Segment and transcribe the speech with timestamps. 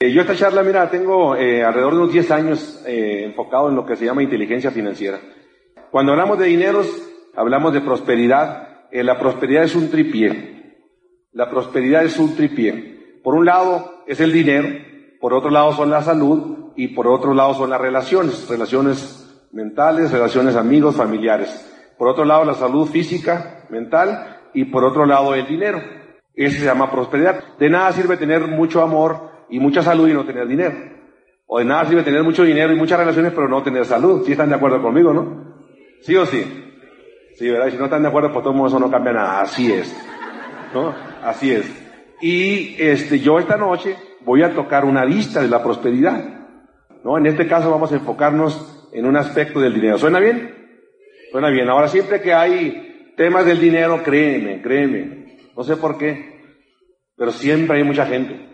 [0.00, 3.74] Eh, yo esta charla, mira, tengo eh, alrededor de unos 10 años eh, enfocado en
[3.74, 5.18] lo que se llama inteligencia financiera.
[5.90, 6.86] Cuando hablamos de dineros,
[7.34, 8.86] hablamos de prosperidad.
[8.92, 10.86] la prosperidad es un tripié.
[11.32, 13.18] La prosperidad es un tripié.
[13.24, 14.68] Por un lado es el dinero,
[15.20, 20.12] por otro lado son la salud y por otro lado son las relaciones, relaciones mentales,
[20.12, 21.50] relaciones amigos, familiares.
[21.98, 25.82] Por otro lado la salud física, mental y por otro lado el dinero.
[26.36, 27.56] Ese se llama prosperidad.
[27.58, 30.74] De nada sirve tener mucho amor y mucha salud y no tener dinero.
[31.46, 34.22] O de nada sirve tener mucho dinero y muchas relaciones pero no tener salud.
[34.24, 35.56] ¿Sí están de acuerdo conmigo, no?
[36.02, 36.44] ¿Sí o sí?
[37.34, 37.70] Sí, ¿verdad?
[37.70, 39.40] Si no están de acuerdo, pues todo eso no cambia nada.
[39.40, 39.96] Así es.
[40.74, 40.94] ¿No?
[41.22, 41.70] Así es.
[42.20, 46.22] Y este, yo esta noche voy a tocar una vista de la prosperidad.
[47.02, 47.16] ¿No?
[47.16, 49.96] En este caso vamos a enfocarnos en un aspecto del dinero.
[49.98, 50.54] ¿Suena bien?
[51.30, 51.68] Suena bien.
[51.70, 55.38] Ahora siempre que hay temas del dinero, créeme, créeme.
[55.56, 56.40] No sé por qué,
[57.16, 58.48] pero siempre hay mucha gente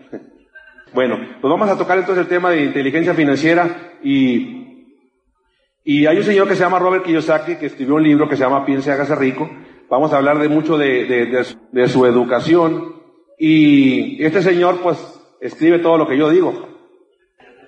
[0.94, 4.86] bueno, pues vamos a tocar entonces el tema de inteligencia financiera y,
[5.82, 8.44] y hay un señor que se llama Robert Kiyosaki que escribió un libro que se
[8.44, 9.50] llama Piense, hágase rico.
[9.90, 12.94] Vamos a hablar de mucho de, de, su educación
[13.38, 14.98] y este señor pues
[15.40, 16.68] escribe todo lo que yo digo.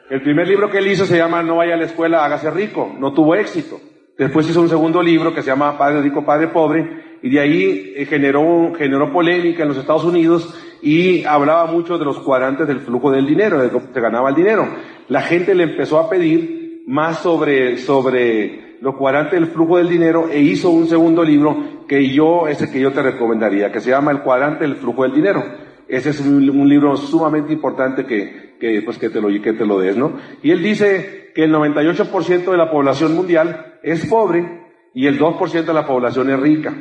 [0.09, 2.95] El primer libro que él hizo se llama No vaya a la escuela, hágase rico.
[2.99, 3.81] No tuvo éxito.
[4.17, 7.93] Después hizo un segundo libro que se llama Padre Rico, Padre Pobre, y de ahí
[7.97, 12.81] eh, generó, generó polémica en los Estados Unidos y hablaba mucho de los cuadrantes del
[12.81, 14.69] flujo del dinero, de cómo se ganaba el dinero.
[15.09, 20.29] La gente le empezó a pedir más sobre, sobre los cuadrantes del flujo del dinero
[20.31, 24.11] e hizo un segundo libro que yo, ese que yo te recomendaría, que se llama
[24.11, 25.43] El cuadrante del flujo del dinero.
[25.89, 29.79] Ese es un, libro sumamente importante que, que, pues que te lo, que te lo
[29.79, 30.15] des, ¿no?
[30.43, 35.65] Y él dice que el 98% de la población mundial es pobre y el 2%
[35.65, 36.75] de la población es rica.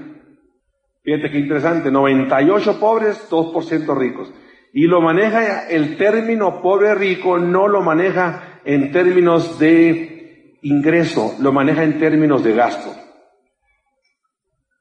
[1.06, 4.34] Fíjate qué interesante, 98 pobres, 2% ricos.
[4.74, 11.52] Y lo maneja el término pobre rico, no lo maneja en términos de ingreso, lo
[11.52, 12.92] maneja en términos de gasto.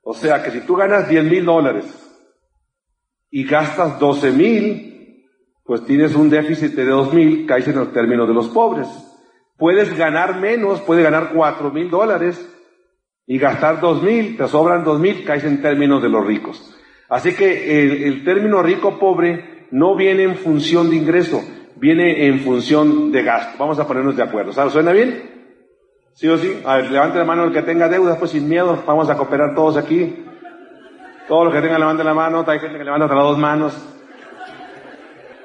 [0.03, 1.85] O sea que si tú ganas 10 mil dólares
[3.31, 5.25] y gastas 12 mil,
[5.63, 8.89] pues tienes un déficit de 2 mil, caes en los términos de los pobres.
[9.59, 12.54] Puedes ganar menos, puedes ganar 4 mil dólares
[13.27, 16.75] y gastar dos mil, te sobran dos mil, caes en términos de los ricos.
[17.09, 21.43] Así que el, término rico pobre no viene en función de ingreso,
[21.77, 23.57] viene en función de gasto.
[23.59, 24.53] Vamos a ponernos de acuerdo.
[24.53, 24.73] ¿Sabes?
[24.73, 25.31] ¿Suena bien?
[26.15, 26.61] ¿Sí o sí?
[26.65, 29.55] A ver, levante la mano el que tenga deudas, pues sin miedo, vamos a cooperar
[29.55, 30.25] todos aquí.
[31.27, 33.89] Todos los que tengan, levanten la mano, hay gente que levanta las dos manos.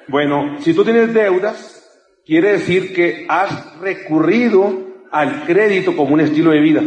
[0.07, 1.89] Bueno, si tú tienes deudas,
[2.25, 6.81] quiere decir que has recurrido al crédito como un estilo de vida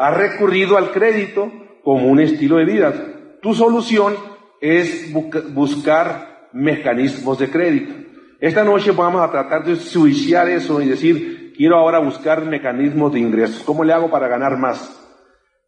[0.00, 1.52] ha recurrido al crédito
[1.84, 2.94] como un estilo de vida.
[3.42, 4.14] Tu solución
[4.58, 7.92] es buscar mecanismos de crédito.
[8.40, 13.20] Esta noche vamos a tratar de suiciar eso y decir, quiero ahora buscar mecanismos de
[13.20, 13.62] ingresos.
[13.62, 14.98] ¿Cómo le hago para ganar más?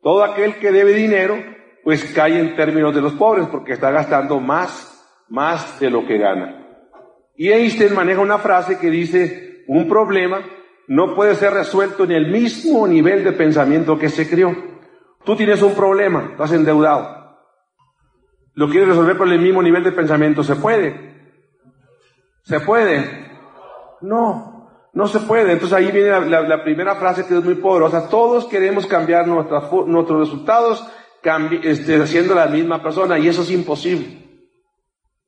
[0.00, 1.36] Todo aquel que debe dinero,
[1.84, 6.16] pues cae en términos de los pobres porque está gastando más, más de lo que
[6.16, 6.86] gana.
[7.36, 10.40] Y Einstein maneja una frase que dice, un problema
[10.88, 14.54] no puede ser resuelto en el mismo nivel de pensamiento que se creó.
[15.24, 17.22] Tú tienes un problema, estás endeudado.
[18.54, 20.42] ¿Lo quieres resolver con el mismo nivel de pensamiento?
[20.42, 21.12] ¿Se puede?
[22.42, 23.30] ¿Se puede?
[24.00, 25.52] No, no se puede.
[25.52, 28.08] Entonces ahí viene la, primera frase que es muy poderosa.
[28.08, 30.86] Todos queremos cambiar nuestros resultados
[31.62, 34.18] este, siendo la misma persona y eso es imposible.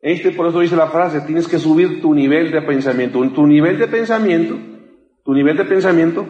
[0.01, 3.21] Este por eso dice la frase, tienes que subir tu nivel de pensamiento.
[3.31, 4.74] Tu nivel de pensamiento
[5.25, 6.27] tu nivel de pensamiento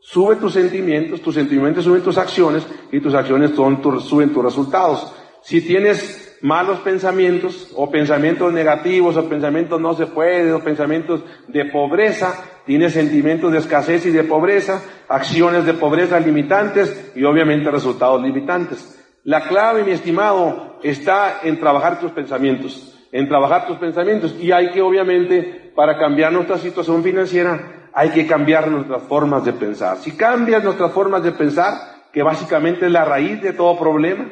[0.00, 5.12] sube tus sentimientos, tus sentimientos suben tus acciones y tus acciones son suben tus resultados.
[5.42, 11.64] Si tienes malos pensamientos o pensamientos negativos o pensamientos no se puede o pensamientos de
[11.66, 18.22] pobreza, tienes sentimientos de escasez y de pobreza, acciones de pobreza limitantes y obviamente resultados
[18.22, 18.92] limitantes.
[19.24, 24.70] La clave, mi estimado, está en trabajar tus pensamientos, en trabajar tus pensamientos y hay
[24.70, 29.96] que obviamente para cambiar nuestra situación financiera hay que cambiar nuestras formas de pensar.
[29.96, 31.72] Si cambias nuestras formas de pensar,
[32.12, 34.30] que básicamente es la raíz de todo problema,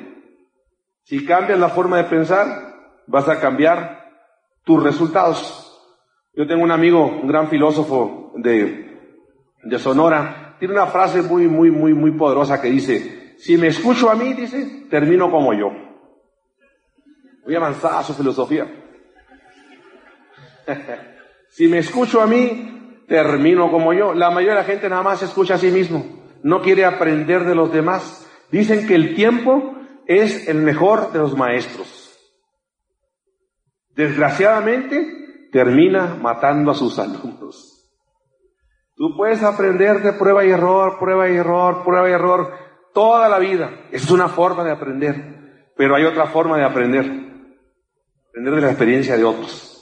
[1.05, 2.47] si cambias la forma de pensar,
[3.07, 4.05] vas a cambiar
[4.65, 5.83] tus resultados.
[6.35, 8.99] Yo tengo un amigo, un gran filósofo de,
[9.63, 14.11] de Sonora, tiene una frase muy, muy, muy, muy poderosa que dice, si me escucho
[14.11, 15.71] a mí, dice, termino como yo.
[17.47, 18.71] Muy avanzada su filosofía.
[21.49, 22.75] si me escucho a mí,
[23.07, 24.15] termino como yo.
[24.15, 26.05] La mayoría de la gente nada más escucha a sí mismo,
[26.43, 28.29] no quiere aprender de los demás.
[28.51, 29.75] Dicen que el tiempo
[30.07, 32.19] es el mejor de los maestros.
[33.91, 37.75] Desgraciadamente, termina matando a sus alumnos.
[38.97, 42.53] Tú puedes aprender de prueba y error, prueba y error, prueba y error,
[42.93, 43.87] toda la vida.
[43.91, 45.73] Es una forma de aprender.
[45.77, 47.05] Pero hay otra forma de aprender.
[48.29, 49.74] Aprender de la experiencia de otros.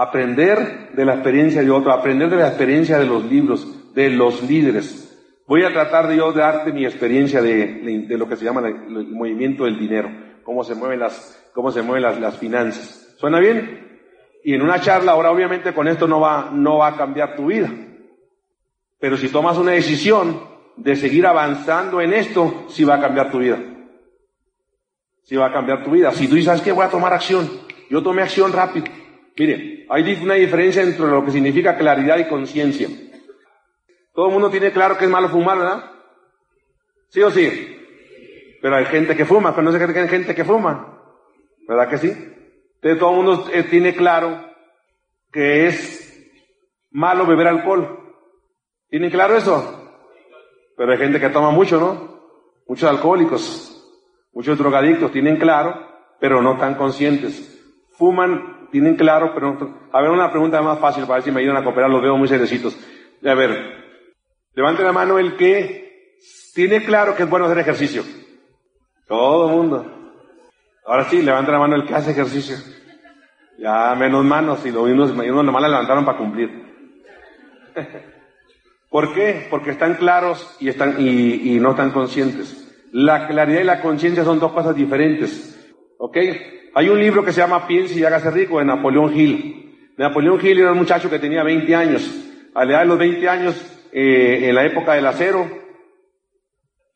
[0.00, 1.92] Aprender de la experiencia de otros.
[1.92, 5.08] Aprender de la experiencia de los libros, de los líderes.
[5.48, 9.64] Voy a tratar de yo darte mi experiencia de, lo que se llama el, movimiento
[9.64, 10.08] del dinero.
[10.44, 13.16] Cómo se mueven las, finanzas.
[13.18, 14.00] ¿Suena bien?
[14.44, 17.46] Y en una charla, ahora obviamente con esto no va, no va a cambiar tu
[17.46, 17.68] vida.
[19.00, 20.40] Pero si tomas una decisión
[20.76, 23.58] de seguir avanzando en esto, sí va a cambiar tu vida.
[25.24, 26.12] Sí va a cambiar tu vida.
[26.12, 27.50] Si tú dices, que voy a tomar acción?
[27.90, 28.86] Yo tomé acción rápido.
[29.38, 32.88] Mire, hay una diferencia entre lo que significa claridad y conciencia.
[34.12, 35.92] Todo el mundo tiene claro que es malo fumar, ¿verdad?
[37.08, 37.76] ¿Sí o sí?
[38.60, 41.00] Pero hay gente que fuma, conoce que hay gente que fuma.
[41.68, 42.08] ¿Verdad que sí?
[42.08, 44.44] Entonces todo el mundo eh, tiene claro
[45.30, 46.30] que es
[46.90, 47.96] malo beber alcohol.
[48.88, 50.00] ¿Tienen claro eso?
[50.76, 52.20] Pero hay gente que toma mucho, ¿no?
[52.66, 53.88] Muchos alcohólicos,
[54.32, 55.74] muchos drogadictos tienen claro,
[56.18, 57.54] pero no tan conscientes.
[57.92, 59.78] Fuman, tienen claro, pero no.
[59.92, 62.16] A ver, una pregunta más fácil para ver si me ayudan a cooperar, los veo
[62.16, 62.78] muy seriositos.
[63.24, 63.50] A ver,
[64.54, 66.16] levante la mano el que
[66.54, 68.02] tiene claro que es bueno hacer ejercicio.
[69.06, 69.98] Todo el mundo.
[70.86, 72.56] Ahora sí, levante la mano el que hace ejercicio.
[73.58, 74.86] Ya menos manos y lo
[75.42, 76.50] nomás la levantaron para cumplir.
[78.90, 79.46] ¿Por qué?
[79.50, 82.64] Porque están claros y, están, y, no están conscientes.
[82.92, 85.72] La claridad y la conciencia son dos cosas diferentes.
[85.98, 86.16] ¿Ok?
[86.78, 89.92] Hay un libro que se llama Piense y hágase rico de Napoleón Hill.
[89.96, 92.08] Napoleón Hill era un muchacho que tenía 20 años.
[92.54, 95.44] A la edad de los 20 años, eh, en la época del acero,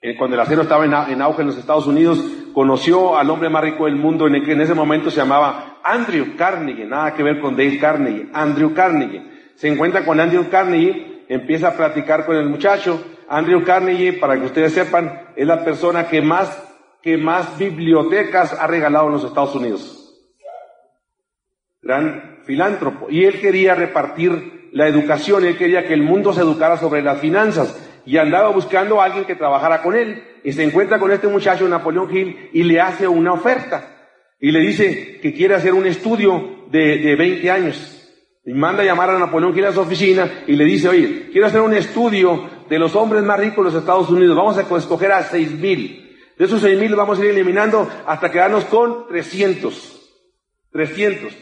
[0.01, 2.25] eh, cuando el acero estaba en, auge en los Estados Unidos,
[2.55, 6.37] conoció al hombre más rico del mundo, en, que en ese momento se llamaba Andrew
[6.37, 9.25] Carnegie, nada que ver con Dave Carnegie, Andrew Carnegie.
[9.57, 13.05] Se encuentra con Andrew Carnegie empieza a platicar con el muchacho.
[13.29, 16.72] Andrew Carnegie, para que ustedes sepan, es la persona que más,
[17.03, 19.99] que más bibliotecas ha regalado en los Estados Unidos.
[21.83, 23.09] Gran filántropo.
[23.11, 27.21] Y él quería repartir la educación, él quería que el mundo se educara sobre las
[27.21, 27.89] finanzas.
[28.07, 30.23] Y andaba buscando a alguien que trabajara con él.
[30.45, 34.09] Y se encuentra con este muchacho, Napoleón Hill, y le hace una oferta.
[34.41, 37.99] Y le dice que quiere hacer un estudio de, de 20 años.
[38.45, 41.47] Y manda a llamar a Napoleón Hill a su oficina y le dice, oye, quiero
[41.47, 44.37] hacer un estudio de los hombres más ricos de los Estados Unidos.
[44.37, 46.02] Vamos a escoger a seis mil.
[46.43, 50.11] De esos seis mil vamos a ir eliminando hasta quedarnos con 300.
[50.73, 51.33] 300.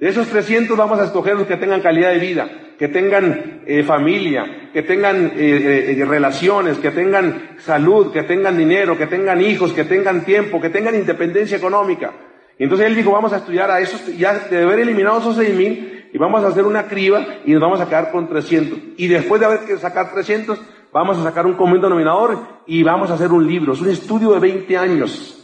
[0.00, 3.84] De esos 300 vamos a escoger los que tengan calidad de vida, que tengan eh,
[3.84, 9.72] familia, que tengan eh, eh, relaciones, que tengan salud, que tengan dinero, que tengan hijos,
[9.72, 12.12] que tengan tiempo, que tengan independencia económica.
[12.58, 15.54] Y entonces él dijo, vamos a estudiar a esos, ya de haber eliminado esos seis
[15.54, 18.76] mil, y vamos a hacer una criba y nos vamos a quedar con 300.
[18.96, 20.60] Y después de haber que sacar 300,
[20.92, 23.72] vamos a sacar un común denominador y vamos a hacer un libro.
[23.72, 25.34] Es un estudio de 20 años.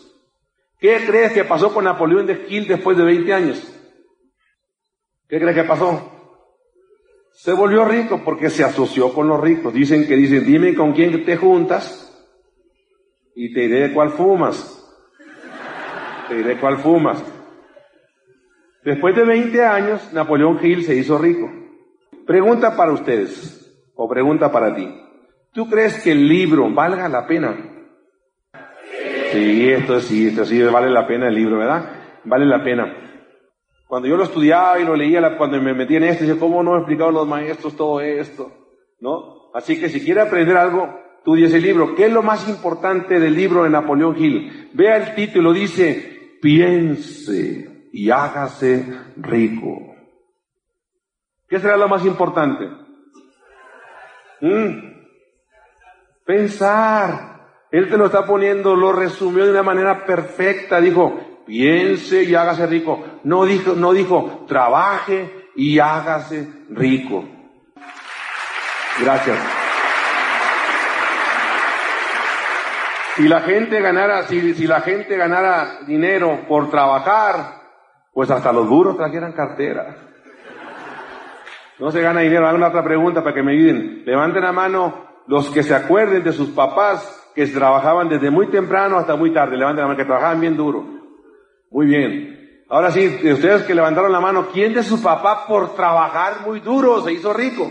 [0.78, 3.74] ¿Qué crees que pasó con Napoleón de Gil después de 20 años?
[5.28, 6.10] ¿Qué crees que pasó?
[7.32, 9.72] Se volvió rico porque se asoció con los ricos.
[9.72, 12.00] Dicen que dicen, dime con quién te juntas
[13.34, 14.80] y te diré cuál fumas.
[16.28, 17.22] Te diré cuál fumas.
[18.84, 21.50] Después de 20 años, Napoleón Hill se hizo rico.
[22.26, 24.88] Pregunta para ustedes, o pregunta para ti.
[25.54, 27.56] ¿Tú crees que el libro valga la pena?
[29.30, 31.90] Sí, esto sí, esto sí, vale la pena el libro, ¿verdad?
[32.24, 32.92] Vale la pena.
[33.86, 36.76] Cuando yo lo estudiaba y lo leía, cuando me metí en esto, dije, ¿cómo no
[36.76, 38.52] explicaron los maestros todo esto?
[38.98, 39.52] ¿No?
[39.54, 41.94] Así que si quiere aprender algo, tú ese libro.
[41.94, 44.70] ¿Qué es lo más importante del libro de Napoleón Hill?
[44.74, 48.86] Vea el título, dice, piense y hágase
[49.18, 49.94] rico.
[51.48, 52.68] ¿Qué será lo más importante?
[54.40, 54.93] ¿Mm?
[56.24, 57.34] Pensar.
[57.70, 60.80] Él te lo está poniendo, lo resumió de una manera perfecta.
[60.80, 63.04] Dijo, piense y hágase rico.
[63.24, 67.24] No dijo, no dijo, trabaje y hágase rico.
[69.00, 69.38] Gracias.
[73.16, 77.62] Si la gente ganara, si, si la gente ganara dinero por trabajar,
[78.12, 79.96] pues hasta los duros trajeran cartera.
[81.78, 82.46] No se gana dinero.
[82.46, 84.04] Hago una otra pregunta para que me ayuden.
[84.04, 88.98] Levanten la mano los que se acuerden de sus papás que trabajaban desde muy temprano
[88.98, 89.56] hasta muy tarde.
[89.56, 90.84] Levanten la mano, que trabajaban bien duro.
[91.70, 92.64] Muy bien.
[92.68, 96.60] Ahora sí, de ustedes que levantaron la mano, ¿quién de su papá por trabajar muy
[96.60, 97.70] duro se hizo rico?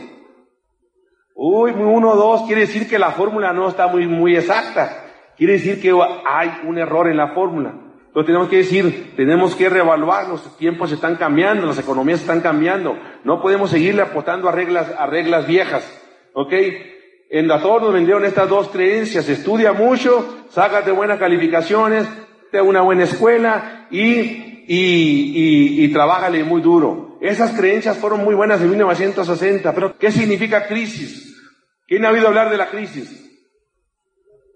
[1.36, 5.04] Uy, uno dos, quiere decir que la fórmula no está muy, muy exacta.
[5.36, 5.92] Quiere decir que
[6.26, 7.74] hay un error en la fórmula.
[8.14, 12.96] Pero tenemos que decir, tenemos que reevaluar, los tiempos están cambiando, las economías están cambiando.
[13.24, 15.84] No podemos seguirle apostando a reglas, a reglas viejas.
[16.34, 16.54] ¿Ok?
[17.34, 19.28] En todos nos vendieron estas dos creencias.
[19.28, 22.08] Estudia mucho, sácate buenas calificaciones,
[22.52, 27.18] te una buena escuela y, y, y, y trabájale muy duro.
[27.22, 29.74] Esas creencias fueron muy buenas en 1960.
[29.74, 31.36] Pero, ¿qué significa crisis?
[31.88, 33.28] ¿Quién ha oído hablar de la crisis?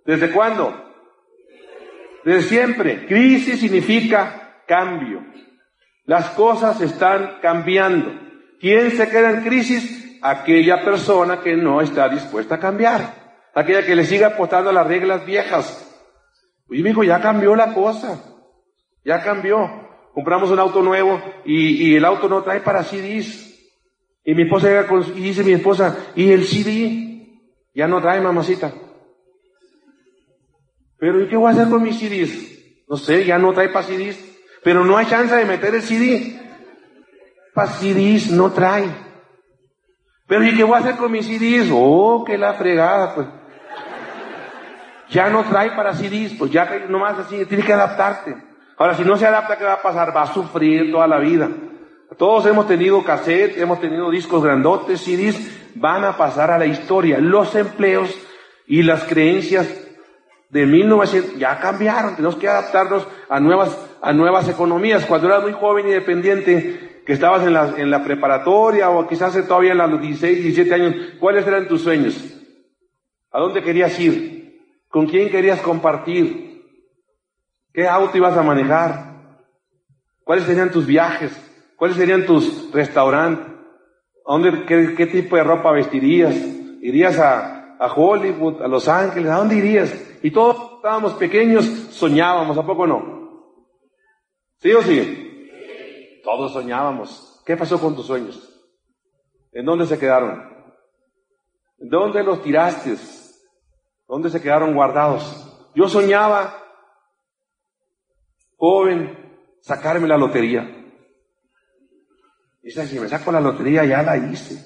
[0.05, 0.79] ¿Desde cuándo?
[2.25, 3.07] Desde siempre.
[3.07, 5.25] Crisis significa cambio.
[6.05, 8.13] Las cosas están cambiando.
[8.59, 9.96] ¿Quién se queda en crisis?
[10.21, 13.27] Aquella persona que no está dispuesta a cambiar.
[13.53, 15.83] Aquella que le sigue apostando a las reglas viejas.
[16.69, 18.19] Oye, mi hijo, ya cambió la cosa.
[19.03, 19.87] Ya cambió.
[20.13, 23.45] Compramos un auto nuevo y, el auto no trae para CDs.
[24.23, 27.39] Y mi esposa y dice mi esposa, ¿y el CD?
[27.73, 28.73] Ya no trae, mamacita.
[30.97, 32.85] Pero ¿y qué voy a hacer con mis CDs?
[32.87, 34.17] No sé, ya no trae para CDs.
[34.63, 36.39] Pero no hay chance de meter el CD.
[37.53, 39.06] Para CDs no trae.
[40.27, 41.69] Pero ¿y qué voy a hacer con mis CDs?
[41.73, 43.27] Oh, que la fregada, pues.
[45.09, 48.35] Ya no trae para CDs, pues ya nomás así, tiene que adaptarte.
[48.77, 50.15] Ahora, si no se adapta, ¿qué va a pasar?
[50.15, 51.49] Va a sufrir toda la vida.
[52.17, 57.19] Todos hemos tenido cassettes, hemos tenido discos grandotes, CDs, van a pasar a la historia.
[57.19, 58.13] Los empleos
[58.65, 59.67] y las creencias
[60.49, 65.05] de 1900 ya cambiaron, tenemos que adaptarnos a nuevas, a nuevas economías.
[65.05, 69.71] Cuando eras muy joven y dependiente, que estabas en la, en preparatoria o quizás todavía
[69.71, 72.21] a los 16, 17 años, ¿cuáles eran tus sueños?
[73.31, 74.59] ¿A dónde querías ir?
[74.89, 76.65] ¿Con quién querías compartir?
[77.73, 79.39] ¿Qué auto ibas a manejar?
[80.25, 81.31] ¿Cuáles serían tus viajes?
[81.77, 83.55] ¿Cuáles serían tus restaurantes?
[84.25, 86.35] ¿A dónde, qué, qué tipo de ropa vestirías?
[86.81, 89.97] ¿Irías a, a Hollywood, a Los Ángeles, ¿a dónde irías?
[90.21, 93.55] Y todos estábamos pequeños, soñábamos, ¿a poco no?
[94.57, 95.23] ¿Sí o sí?
[96.27, 97.41] Todos soñábamos.
[97.45, 98.37] ¿Qué pasó con tus sueños?
[99.53, 100.43] ¿En dónde se quedaron?
[101.79, 102.97] ¿En dónde los tiraste?
[104.09, 105.71] ¿Dónde se quedaron guardados?
[105.73, 106.53] Yo soñaba,
[108.57, 110.69] joven, sacarme la lotería.
[112.61, 114.61] Y si me saco la lotería, ya la hice.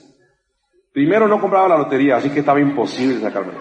[0.92, 3.54] Primero no compraba la lotería, así que estaba imposible sacarme.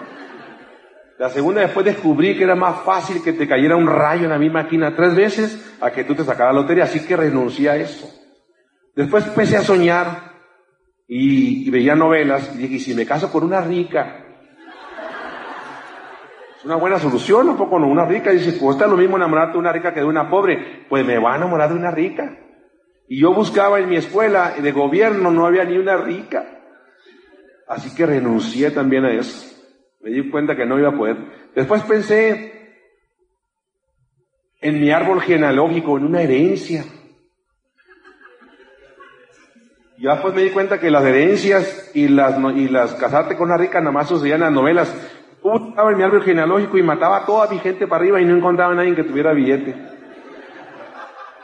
[1.21, 4.39] La segunda, después descubrí que era más fácil que te cayera un rayo en la
[4.39, 7.75] misma esquina tres veces a que tú te sacaras la lotería, así que renuncié a
[7.75, 8.09] eso.
[8.95, 10.31] Después empecé a soñar
[11.07, 14.25] y, veía novelas y dije, ¿y si me caso con una rica?
[16.57, 18.31] Es una buena solución, un poco no, una rica.
[18.31, 20.87] dice, pues está lo mismo enamorarte de una rica que de una pobre.
[20.89, 22.35] Pues me va a enamorar de una rica.
[23.07, 26.63] Y yo buscaba en mi escuela de gobierno, no había ni una rica.
[27.67, 29.50] Así que renuncié también a eso.
[30.03, 31.17] Me di cuenta que no iba a poder.
[31.55, 32.51] Después pensé
[34.61, 36.85] en mi árbol genealógico, en una herencia.
[39.97, 43.57] Y después me di cuenta que las herencias y las, y las casarte con una
[43.57, 44.91] rica nada más sucedían las novelas.
[45.43, 48.35] Estaba en mi árbol genealógico y mataba a toda mi gente para arriba y no
[48.35, 49.75] encontraba a nadie que tuviera billete.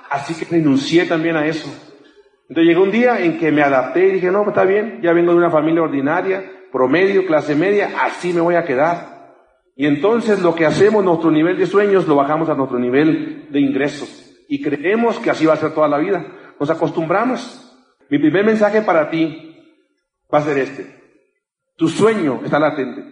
[0.10, 1.70] Así que renuncié también a eso.
[2.50, 5.14] Entonces llegó un día en que me adapté y dije, no, pues está bien, ya
[5.14, 9.18] vengo de una familia ordinaria, promedio, clase media, así me voy a quedar.
[9.76, 13.60] Y entonces lo que hacemos, nuestro nivel de sueños, lo bajamos a nuestro nivel de
[13.60, 14.36] ingresos.
[14.48, 16.26] Y creemos que así va a ser toda la vida.
[16.60, 17.64] Nos acostumbramos.
[18.10, 19.56] Mi primer mensaje para ti
[20.34, 20.98] va a ser este.
[21.76, 23.04] Tu sueño está latente.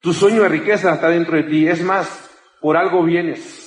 [0.00, 1.66] Tu sueño de riqueza está dentro de ti.
[1.66, 3.64] Es más, por algo vienes.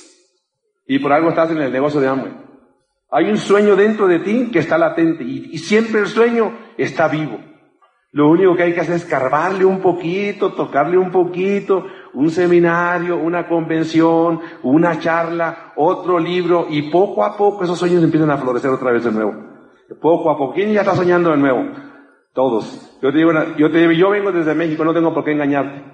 [0.86, 2.32] Y por algo estás en el negocio de hambre.
[3.10, 7.40] Hay un sueño dentro de ti que está latente y, siempre el sueño está vivo.
[8.12, 13.16] Lo único que hay que hacer es carbarle un poquito, tocarle un poquito, un seminario,
[13.16, 18.70] una convención, una charla, otro libro y poco a poco esos sueños empiezan a florecer
[18.70, 19.32] otra vez de nuevo.
[20.00, 20.54] Poco a poco.
[20.54, 21.64] ¿Quién ya está soñando de nuevo?
[22.32, 22.98] Todos.
[23.00, 25.84] Yo te digo, yo te digo, yo vengo desde México, no tengo por qué engañarte.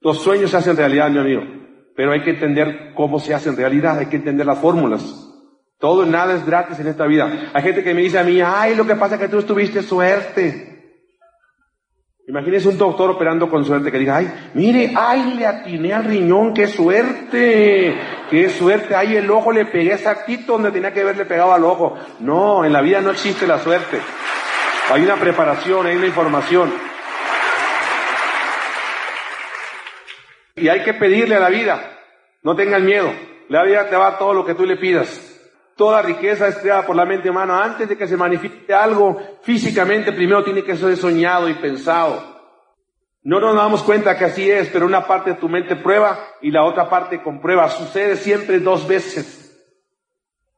[0.00, 1.42] Los sueños se hacen realidad, mi amigo.
[1.94, 5.30] Pero hay que entender cómo se hacen realidad, hay que entender las fórmulas.
[5.78, 7.50] Todo, nada es gratis en esta vida.
[7.52, 9.82] Hay gente que me dice a mí, ay, lo que pasa es que tú tuviste
[9.82, 10.73] suerte.
[12.26, 16.54] Imagínese un doctor operando con suerte que diga, ay, mire, ay, le atiné al riñón,
[16.54, 17.94] qué suerte,
[18.30, 21.98] qué suerte, ay, el ojo le pegué exactito donde tenía que haberle pegado al ojo.
[22.20, 24.00] No, en la vida no existe la suerte.
[24.90, 26.72] Hay una preparación, hay una información.
[30.56, 31.98] Y hay que pedirle a la vida,
[32.42, 33.12] no tengas miedo,
[33.50, 35.33] la vida te va a todo lo que tú le pidas.
[35.76, 37.64] Toda riqueza es creada por la mente humana.
[37.64, 42.34] Antes de que se manifieste algo físicamente, primero tiene que ser soñado y pensado.
[43.22, 46.50] No nos damos cuenta que así es, pero una parte de tu mente prueba y
[46.50, 47.68] la otra parte comprueba.
[47.70, 49.40] Sucede siempre dos veces.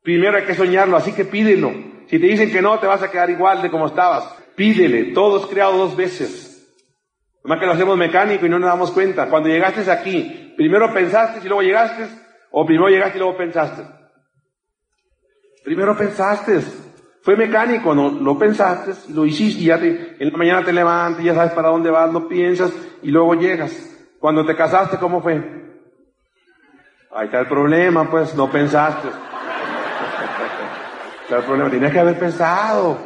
[0.03, 1.71] Primero hay que soñarlo, así que pídelo.
[2.09, 4.35] Si te dicen que no, te vas a quedar igual de como estabas.
[4.55, 6.53] Pídele, todos creado dos veces.
[7.45, 9.29] Más que lo hacemos mecánico y no nos damos cuenta.
[9.29, 12.09] Cuando llegaste aquí, primero pensaste y luego llegaste,
[12.51, 13.83] o primero llegaste y luego pensaste.
[15.67, 16.61] Primero pensaste.
[17.23, 21.25] Fue mecánico, no, lo pensaste, lo hiciste, y ya te, en la mañana te levantas,
[21.25, 23.73] ya sabes para dónde vas, lo piensas y luego llegas.
[24.21, 25.35] Cuando te casaste, ¿cómo fue?
[27.13, 29.09] Ahí está el problema, pues, no pensaste.
[31.25, 32.97] está el problema, tienes que haber pensado.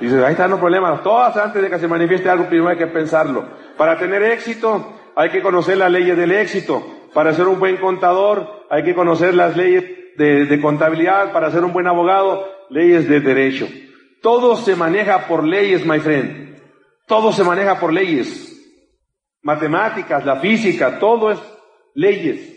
[0.00, 1.00] Dices, ahí están los problemas.
[1.04, 3.44] Todas antes de que se manifieste algo, primero hay que pensarlo.
[3.76, 6.84] Para tener éxito, hay que conocer las leyes del éxito.
[7.14, 11.72] Para ser un buen contador, hay que conocer las leyes de, contabilidad, para ser un
[11.72, 13.68] buen abogado, leyes de derecho.
[14.20, 16.60] Todo se maneja por leyes, my friend.
[17.06, 18.48] Todo se maneja por leyes.
[19.42, 21.38] Matemáticas, la física, todo es
[21.94, 22.48] leyes.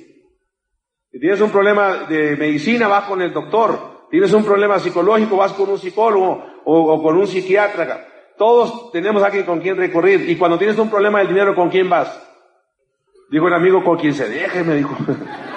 [1.12, 4.08] Si tienes un problema de medicina, vas con el doctor.
[4.12, 8.06] Tienes un problema psicológico, vas con un psicólogo o, con un psiquiatra.
[8.38, 10.30] Todos tenemos alguien con quien recurrir.
[10.30, 12.22] Y cuando tienes un problema del dinero, ¿con quién vas?
[13.32, 14.96] Dijo un amigo, con quien se deje, me dijo.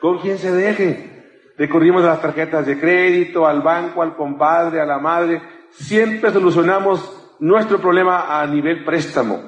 [0.00, 1.18] con quien se deje.
[1.56, 5.42] Recurrimos a las tarjetas de crédito, al banco, al compadre, a la madre.
[5.70, 9.42] Siempre solucionamos nuestro problema a nivel préstamo.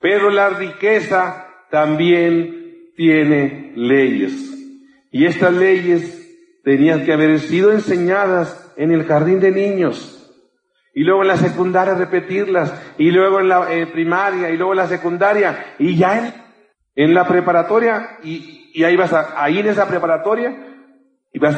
[0.00, 4.32] Pero la riqueza también tiene leyes.
[5.10, 6.14] Y estas leyes
[6.64, 10.14] tenían que haber sido enseñadas en el jardín de niños.
[10.94, 12.72] Y luego en la secundaria repetirlas.
[12.96, 14.50] Y luego en la primaria.
[14.50, 15.74] Y luego en la secundaria.
[15.78, 16.34] Y ya en,
[16.96, 18.18] en la preparatoria.
[18.24, 20.56] Y, y ahí vas a, ahí en esa preparatoria.
[21.32, 21.56] Y vas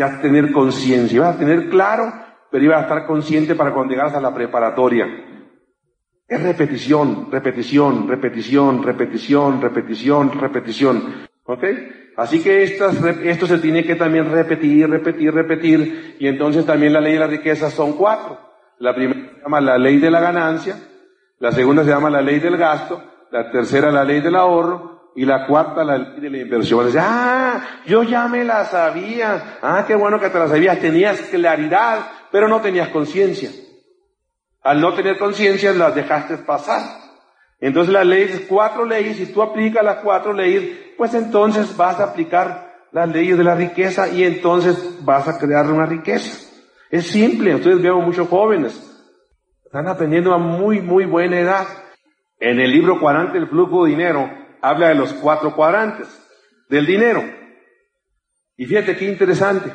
[0.00, 1.20] a tener conciencia.
[1.20, 2.12] Vas a tener claro.
[2.50, 5.06] Pero ibas a estar consciente para cuando llegas a la preparatoria.
[6.28, 11.28] Es repetición, repetición, repetición, repetición, repetición, repetición.
[11.44, 11.64] ¿Ok?
[12.16, 16.16] Así que esto se tiene que también repetir, repetir, repetir.
[16.18, 18.38] Y entonces también la ley de la riqueza son cuatro.
[18.78, 20.76] La primera se llama la ley de la ganancia,
[21.38, 25.24] la segunda se llama la ley del gasto, la tercera la ley del ahorro y
[25.24, 26.90] la cuarta la de la inversión.
[26.98, 29.58] Ah, yo ya me la sabía.
[29.62, 30.78] Ah, qué bueno que te la sabías.
[30.80, 33.50] Tenías claridad, pero no tenías conciencia.
[34.62, 36.82] Al no tener conciencia las dejaste pasar.
[37.60, 42.04] Entonces las leyes, cuatro leyes, si tú aplicas las cuatro leyes, pues entonces vas a
[42.04, 46.48] aplicar las leyes de la riqueza y entonces vas a crear una riqueza.
[46.90, 48.88] Es simple, ustedes veo muchos jóvenes,
[49.64, 51.66] están aprendiendo a muy, muy buena edad.
[52.38, 56.08] En el libro Cuadrante del Flujo de Dinero habla de los cuatro cuadrantes
[56.70, 57.22] del dinero.
[58.56, 59.70] Y fíjate qué interesante.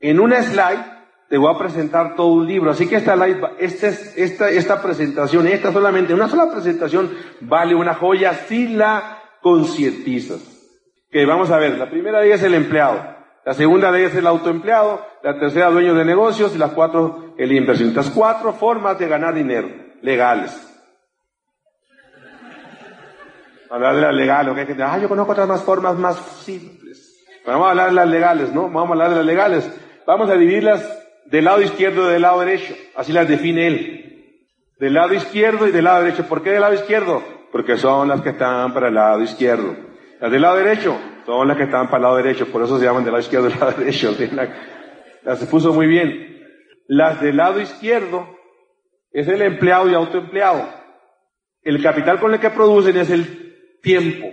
[0.00, 2.70] En una slide te voy a presentar todo un libro.
[2.70, 3.14] Así que esta,
[3.58, 7.10] esta, esta, esta presentación, esta solamente, una sola presentación,
[7.42, 10.40] vale una joya si la concientizas.
[11.10, 13.02] Que vamos a ver, la primera de ellas es el empleado,
[13.44, 17.34] la segunda de ellas es el autoempleado, la tercera dueño de negocios y las cuatro
[17.38, 18.02] el inversionista.
[18.14, 19.70] cuatro formas de ganar dinero,
[20.02, 20.67] legales.
[23.70, 24.80] Hablar de las legales, ¿ok?
[24.80, 27.24] Ah, yo conozco otras más formas más simples.
[27.44, 28.64] Vamos a hablar de las legales, ¿no?
[28.64, 29.80] Vamos a hablar de las legales.
[30.06, 30.82] Vamos a dividirlas
[31.26, 32.74] del lado izquierdo y del lado derecho.
[32.96, 34.44] Así las define él.
[34.78, 36.26] Del lado izquierdo y del lado derecho.
[36.26, 37.22] ¿Por qué del lado izquierdo?
[37.52, 39.76] Porque son las que están para el lado izquierdo.
[40.20, 42.46] Las del lado derecho son las que están para el lado derecho.
[42.46, 44.16] Por eso se llaman del lado izquierdo y del lado derecho.
[45.24, 46.38] Las puso muy bien.
[46.86, 48.28] Las del lado izquierdo
[49.12, 50.68] es el empleado y autoempleado.
[51.62, 53.47] El capital con el que producen es el
[53.82, 54.26] tiempo.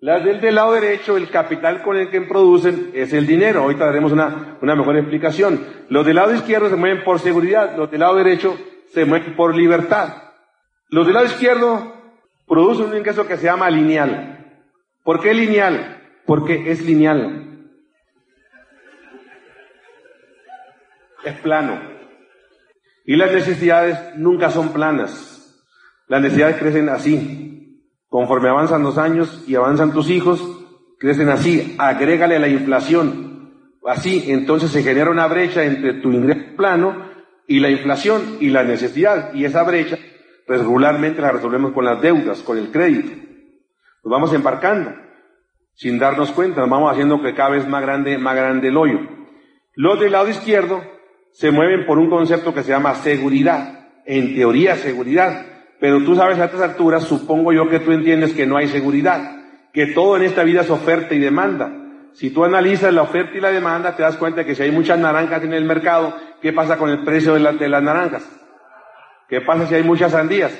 [0.00, 3.62] Las del, del lado derecho, el capital con el que producen es el dinero.
[3.62, 5.62] Ahorita daremos una, una mejor explicación.
[5.90, 8.56] Los del lado izquierdo se mueven por seguridad, los del lado derecho
[8.92, 10.14] se mueven por libertad.
[10.88, 11.94] Los del lado izquierdo
[12.46, 14.62] producen un ingreso que se llama lineal.
[15.04, 16.02] ¿Por qué lineal?
[16.26, 17.68] Porque es lineal.
[21.24, 21.78] Es plano.
[23.04, 25.36] Y las necesidades nunca son planas.
[26.08, 27.49] Las necesidades crecen así,
[28.10, 30.42] Conforme avanzan los años y avanzan tus hijos,
[30.98, 33.52] crecen así, agrégale la inflación.
[33.86, 37.08] Así, entonces se genera una brecha entre tu ingreso plano
[37.46, 39.32] y la inflación y la necesidad.
[39.32, 39.96] Y esa brecha,
[40.44, 43.12] pues regularmente la resolvemos con las deudas, con el crédito.
[44.02, 44.92] Nos vamos embarcando,
[45.74, 48.98] sin darnos cuenta, nos vamos haciendo que cada vez más grande, más grande el hoyo.
[49.74, 50.82] Los del lado izquierdo
[51.32, 53.88] se mueven por un concepto que se llama seguridad.
[54.04, 55.46] En teoría, seguridad.
[55.80, 59.36] Pero tú sabes a estas alturas, supongo yo que tú entiendes que no hay seguridad,
[59.72, 61.72] que todo en esta vida es oferta y demanda.
[62.12, 64.98] Si tú analizas la oferta y la demanda, te das cuenta que si hay muchas
[64.98, 68.28] naranjas en el mercado, ¿qué pasa con el precio de, las naranjas?
[69.28, 70.56] ¿Qué pasa si hay muchas sandías?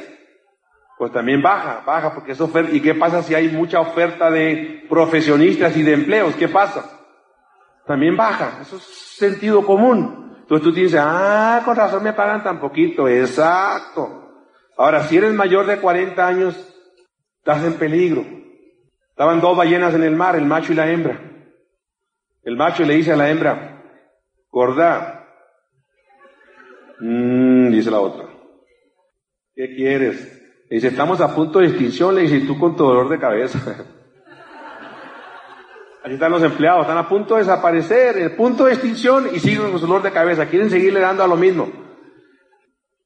[0.96, 2.74] Pues también baja, baja porque es oferta.
[2.74, 6.34] ¿Y qué pasa si hay mucha oferta de profesionistas y de empleos?
[6.36, 7.00] ¿Qué pasa?
[7.90, 8.58] también baja.
[8.62, 10.36] Eso es sentido común.
[10.42, 13.08] Entonces tú dices, ah, con razón me pagan tan poquito.
[13.08, 14.29] Exacto.
[14.80, 16.56] Ahora, si eres mayor de 40 años,
[17.36, 18.24] estás en peligro.
[19.10, 21.20] Estaban dos ballenas en el mar, el macho y la hembra.
[22.42, 23.84] El macho le dice a la hembra,
[24.50, 25.28] gorda,
[26.98, 28.24] mmm, dice la otra,
[29.54, 30.40] ¿qué quieres?
[30.70, 33.58] Le dice, estamos a punto de extinción, le dice, tú con tu dolor de cabeza.
[36.02, 39.72] Aquí están los empleados, están a punto de desaparecer, el punto de extinción y siguen
[39.72, 41.70] con su dolor de cabeza, quieren seguirle dando a lo mismo.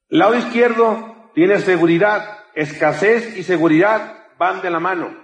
[0.08, 5.16] Lado izquierdo tiene seguridad, escasez y seguridad van de la mano.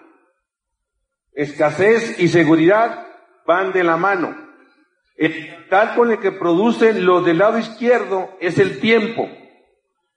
[1.33, 3.07] Escasez y seguridad
[3.47, 4.37] van de la mano.
[5.69, 9.29] Tal con el que producen los del lado izquierdo es el tiempo.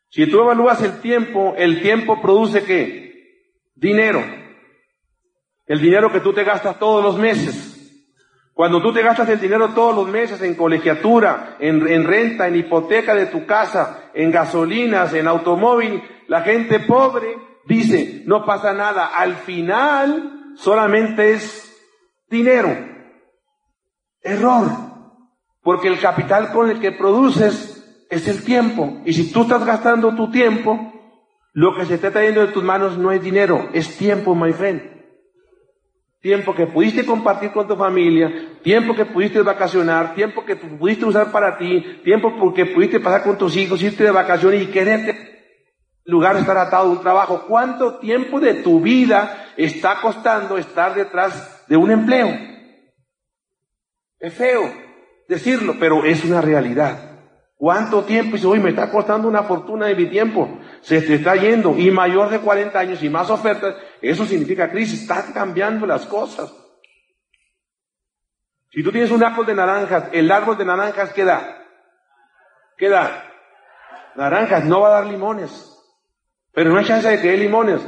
[0.10, 3.52] Si tú evalúas el tiempo, el tiempo produce qué?
[3.76, 4.24] Dinero.
[5.66, 7.73] El dinero que tú te gastas todos los meses.
[8.54, 12.56] Cuando tú te gastas el dinero todos los meses en colegiatura, en, en, renta, en
[12.56, 17.36] hipoteca de tu casa, en gasolinas, en automóvil, la gente pobre
[17.66, 19.08] dice, no pasa nada.
[19.08, 21.76] Al final solamente es
[22.30, 22.70] dinero.
[24.22, 24.70] Error.
[25.62, 29.02] Porque el capital con el que produces es el tiempo.
[29.06, 30.94] Y si tú estás gastando tu tiempo,
[31.54, 34.82] lo que se está trayendo de tus manos no es dinero, es tiempo, my friend.
[36.24, 38.32] Tiempo que pudiste compartir con tu familia,
[38.64, 43.38] tiempo que pudiste vacacionar, tiempo que pudiste usar para ti, tiempo que pudiste pasar con
[43.38, 45.18] tus hijos, irte de vacaciones y quererte
[46.06, 47.44] lugar de estar atado a un trabajo.
[47.46, 52.30] ¿Cuánto tiempo de tu vida está costando estar detrás de un empleo?
[54.18, 54.72] Es feo
[55.28, 57.20] decirlo, pero es una realidad.
[57.58, 58.38] ¿Cuánto tiempo?
[58.38, 60.58] Dice, hoy me está costando una fortuna de mi tiempo.
[60.84, 61.78] Se te está yendo.
[61.78, 65.02] Y mayor de 40 años y más ofertas, eso significa crisis.
[65.02, 66.54] Están cambiando las cosas.
[68.70, 71.64] Si tú tienes un árbol de naranjas, el árbol de naranjas, ¿qué da?
[72.78, 73.24] ¿Qué da?
[74.16, 75.70] Naranjas, no va a dar limones.
[76.52, 77.82] Pero no hay chance de que dé limones.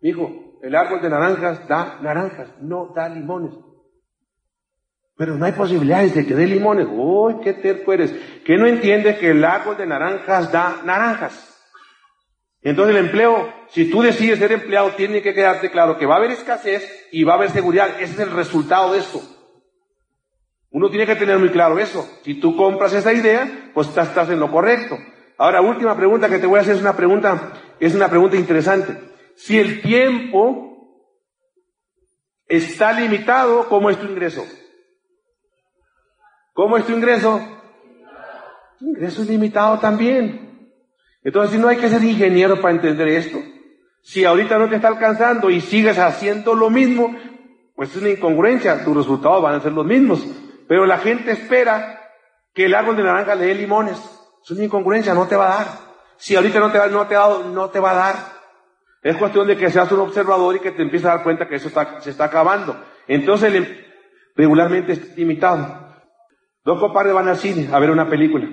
[0.00, 3.54] Hijo, el árbol de naranjas da naranjas, no da limones.
[5.18, 6.86] Pero no hay posibilidades de que dé limones.
[6.88, 8.14] ¡Uy, qué terco eres!
[8.44, 11.56] ¿Qué no entiende que el árbol de naranjas da naranjas?
[12.62, 16.18] Entonces el empleo, si tú decides ser empleado, tiene que quedarte claro que va a
[16.18, 18.00] haber escasez y va a haber seguridad.
[18.00, 19.20] Ese es el resultado de esto.
[20.70, 22.08] Uno tiene que tener muy claro eso.
[22.22, 24.96] Si tú compras esa idea, pues estás en lo correcto.
[25.36, 28.96] Ahora, última pregunta que te voy a hacer es una pregunta, es una pregunta interesante.
[29.34, 31.04] Si el tiempo
[32.46, 34.46] está limitado, ¿cómo es tu ingreso?
[36.58, 37.40] ¿Cómo es tu ingreso?
[38.80, 40.74] Tu ingreso es limitado también.
[41.22, 43.38] Entonces, si no hay que ser ingeniero para entender esto.
[44.02, 47.14] Si ahorita no te está alcanzando y sigues haciendo lo mismo,
[47.76, 50.26] pues es una incongruencia, tus resultados van a ser los mismos.
[50.66, 52.00] Pero la gente espera
[52.52, 53.96] que el árbol de naranja le dé limones.
[54.42, 55.68] Es una incongruencia, no te va a dar.
[56.16, 58.16] Si ahorita no te, va, no te, ha no te va a dar.
[59.00, 61.54] Es cuestión de que seas un observador y que te empieces a dar cuenta que
[61.54, 62.84] eso se está acabando.
[63.06, 63.64] Entonces,
[64.34, 65.86] regularmente es limitado.
[66.68, 68.46] Dos compadres van al cine a ver una película.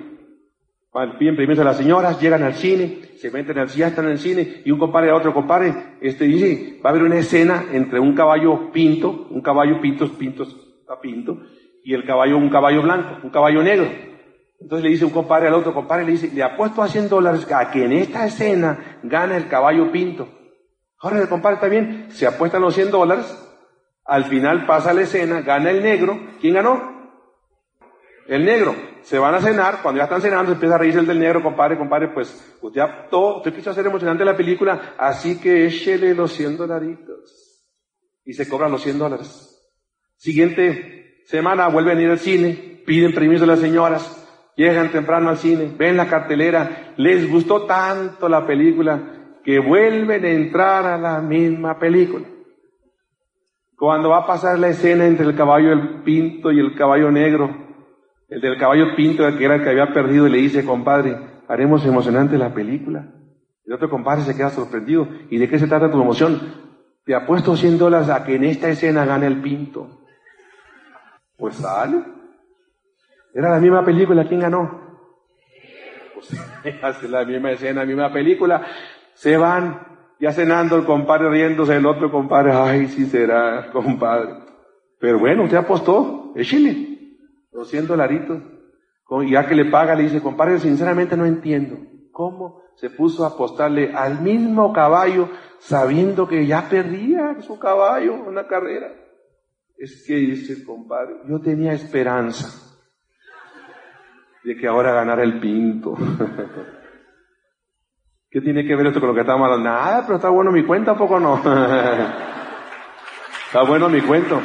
[0.90, 4.12] Van, piden permiso a las señoras, llegan al cine, se meten al ya están en
[4.12, 7.66] el cine, y un compadre a otro compadre, este dice, va a haber una escena
[7.72, 10.48] entre un caballo pinto, un caballo pinto, pintos,
[10.80, 11.42] está pinto,
[11.84, 13.86] y el caballo, un caballo blanco, un caballo negro.
[14.60, 17.46] Entonces le dice un compadre al otro compadre, le dice, le apuesto a 100 dólares
[17.52, 20.26] a que en esta escena gana el caballo pinto.
[21.00, 23.26] Ahora el compadre está bien, se apuestan los 100 dólares,
[24.06, 26.95] al final pasa la escena, gana el negro, ¿quién ganó?
[28.28, 28.74] El negro.
[29.02, 31.78] Se van a cenar, cuando ya están cenando, empieza a reírse el del negro, compadre,
[31.78, 36.32] compadre, pues usted ya todo, usted quiso hacer emocionante la película, así que échele los
[36.32, 37.64] 100 dolaritos.
[38.24, 39.52] Y se cobran los 100 dólares.
[40.16, 45.36] Siguiente semana vuelven a ir al cine, piden permiso a las señoras, llegan temprano al
[45.36, 51.20] cine, ven la cartelera, les gustó tanto la película que vuelven a entrar a la
[51.20, 52.26] misma película.
[53.76, 57.65] Cuando va a pasar la escena entre el caballo del pinto y el caballo negro,
[58.28, 61.16] el del caballo pinto, que era el que había perdido, le dice, compadre,
[61.48, 63.06] haremos emocionante la película.
[63.64, 65.08] El otro compadre se queda sorprendido.
[65.30, 66.40] ¿Y de qué se trata tu emoción?
[67.04, 70.02] Te apuesto 100 dólares a que en esta escena gane el pinto.
[71.36, 72.02] Pues sale.
[73.32, 74.80] Era la misma película, ¿quién ganó?
[76.14, 76.32] Pues
[76.82, 78.66] hace la misma escena, la misma película.
[79.14, 79.80] Se van,
[80.18, 84.34] ya cenando el compadre riéndose, el otro compadre, ay, sí será, compadre.
[84.98, 86.95] Pero bueno, usted apostó, échele.
[87.56, 88.42] 200 dolaritos.
[89.22, 91.78] Y ya que le paga, le dice, compadre, sinceramente no entiendo.
[92.12, 98.22] ¿Cómo se puso a apostarle al mismo caballo sabiendo que ya perdía su caballo en
[98.22, 98.92] una carrera?
[99.78, 102.62] Es que dice, compadre, yo tenía esperanza
[104.44, 105.94] de que ahora ganara el pinto.
[108.30, 109.68] ¿Qué tiene que ver esto con lo que estamos hablando?
[109.70, 111.36] Nada, pero está bueno mi cuenta, ¿a poco no?
[113.46, 114.40] está bueno mi cuento.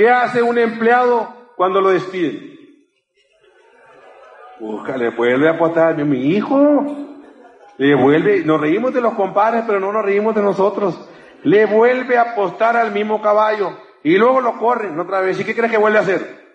[0.00, 2.56] ¿Qué hace un empleado cuando lo despiden?
[4.96, 6.86] Le vuelve a apostar, mi hijo,
[7.76, 11.06] le vuelve, nos reímos de los compadres, pero no nos reímos de nosotros.
[11.42, 15.38] Le vuelve a apostar al mismo caballo y luego lo corren otra vez.
[15.38, 16.46] ¿Y qué crees que vuelve a hacer?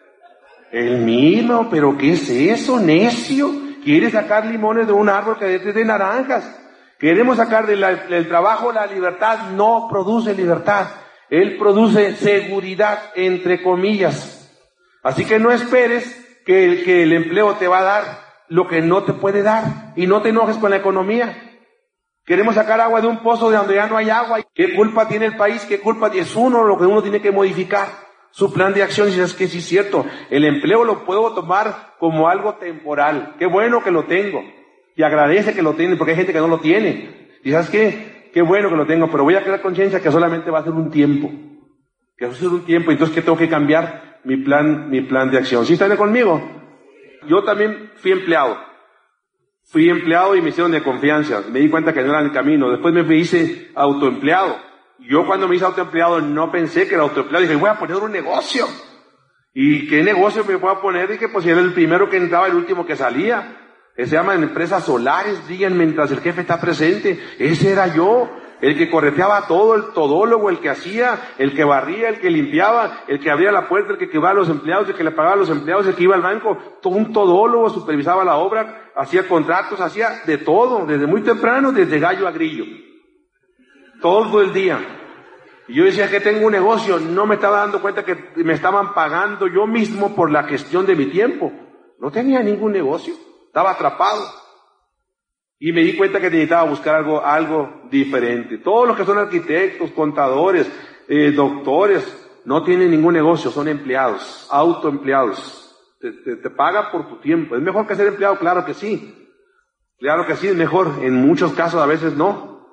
[0.71, 3.51] El mismo, pero ¿qué es eso, necio?
[3.83, 6.51] Quiere sacar limones de un árbol que es de naranjas.
[6.97, 10.87] Queremos sacar del trabajo la libertad, no produce libertad.
[11.29, 14.51] Él produce seguridad, entre comillas.
[15.03, 19.03] Así que no esperes que que el empleo te va a dar lo que no
[19.03, 21.41] te puede dar y no te enojes con la economía.
[22.25, 24.39] Queremos sacar agua de un pozo de donde ya no hay agua.
[24.53, 25.63] ¿Qué culpa tiene el país?
[25.65, 27.87] ¿Qué culpa es uno lo que uno tiene que modificar?
[28.31, 31.93] Su plan de acción, si es que sí es cierto, el empleo lo puedo tomar
[31.99, 33.35] como algo temporal.
[33.39, 34.43] Qué bueno que lo tengo.
[34.95, 37.29] Y agradece que lo tiene, porque hay gente que no lo tiene.
[37.43, 38.14] Y sabes qué?
[38.35, 40.73] Qué bueno que lo tengo, pero voy a crear conciencia que solamente va a ser
[40.73, 41.31] un tiempo.
[42.17, 45.31] Que va a ser un tiempo, entonces que tengo que cambiar mi plan, mi plan
[45.31, 45.65] de acción.
[45.65, 46.41] ¿Sí están conmigo?
[47.29, 48.57] yo también fui empleado.
[49.63, 51.43] Fui empleado y me hicieron de confianza.
[51.49, 52.69] Me di cuenta que no era el camino.
[52.69, 54.57] Después me hice autoempleado.
[54.99, 57.41] Yo cuando me hice autoempleado no pensé que era autoempleado.
[57.41, 58.65] Dije, voy a poner un negocio.
[59.53, 61.09] ¿Y qué negocio me voy a poner?
[61.09, 63.64] Dije, pues si era el primero que entraba, el último que salía.
[63.95, 67.19] Se llaman empresas solares, digan, mientras el jefe está presente.
[67.39, 68.29] Ese era yo
[68.61, 73.03] el que correteaba todo, el todólogo, el que hacía, el que barría, el que limpiaba,
[73.07, 75.35] el que abría la puerta, el que iba a los empleados, el que le pagaba
[75.35, 79.27] a los empleados, el que iba al banco, todo un todólogo, supervisaba la obra, hacía
[79.27, 82.65] contratos, hacía de todo, desde muy temprano, desde gallo a grillo.
[84.01, 84.79] Todo el día.
[85.67, 88.93] Y yo decía que tengo un negocio, no me estaba dando cuenta que me estaban
[88.93, 91.51] pagando yo mismo por la gestión de mi tiempo.
[91.99, 93.13] No tenía ningún negocio,
[93.55, 94.21] estaba atrapado.
[95.59, 98.57] Y me di cuenta que necesitaba buscar algo, algo diferente.
[98.57, 100.69] Todos los que son arquitectos, contadores,
[101.07, 102.03] eh, doctores,
[102.43, 105.73] no tienen ningún negocio, son empleados, autoempleados.
[106.01, 107.55] Te, te, paga por tu tiempo.
[107.55, 108.37] ¿Es mejor que ser empleado?
[108.37, 109.15] Claro que sí.
[109.99, 110.91] Claro que sí, es mejor.
[111.01, 112.67] En muchos casos a veces no.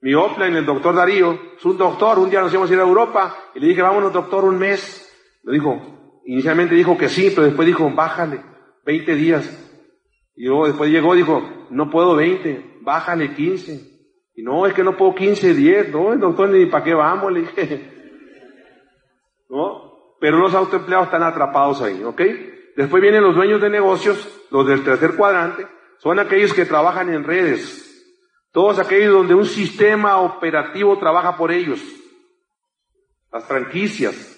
[0.00, 2.84] Mi en el doctor Darío, es un doctor, un día nos íbamos a ir a
[2.84, 5.12] Europa y le dije, vámonos doctor un mes.
[5.42, 8.40] Le dijo, inicialmente dijo que sí, pero después dijo, bájale,
[8.84, 9.63] 20 días.
[10.36, 13.94] Y luego después llegó dijo, no puedo 20, bájale 15.
[14.36, 17.40] Y no, es que no puedo 15, 10, no, doctor ni para qué vamos, le
[17.40, 17.90] dije.
[19.48, 20.16] ¿No?
[20.20, 22.20] Pero los autoempleados están atrapados ahí, ¿ok?
[22.76, 25.66] Después vienen los dueños de negocios, los del tercer cuadrante,
[25.98, 27.84] son aquellos que trabajan en redes.
[28.50, 31.80] Todos aquellos donde un sistema operativo trabaja por ellos.
[33.32, 34.30] Las franquicias.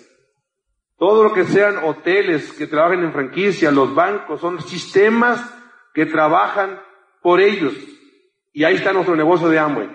[0.99, 5.56] Todo lo que sean hoteles que trabajen en franquicias, los bancos, son sistemas
[5.97, 6.79] que trabajan
[7.23, 7.73] por ellos.
[8.53, 9.89] Y ahí está nuestro negocio de Amway.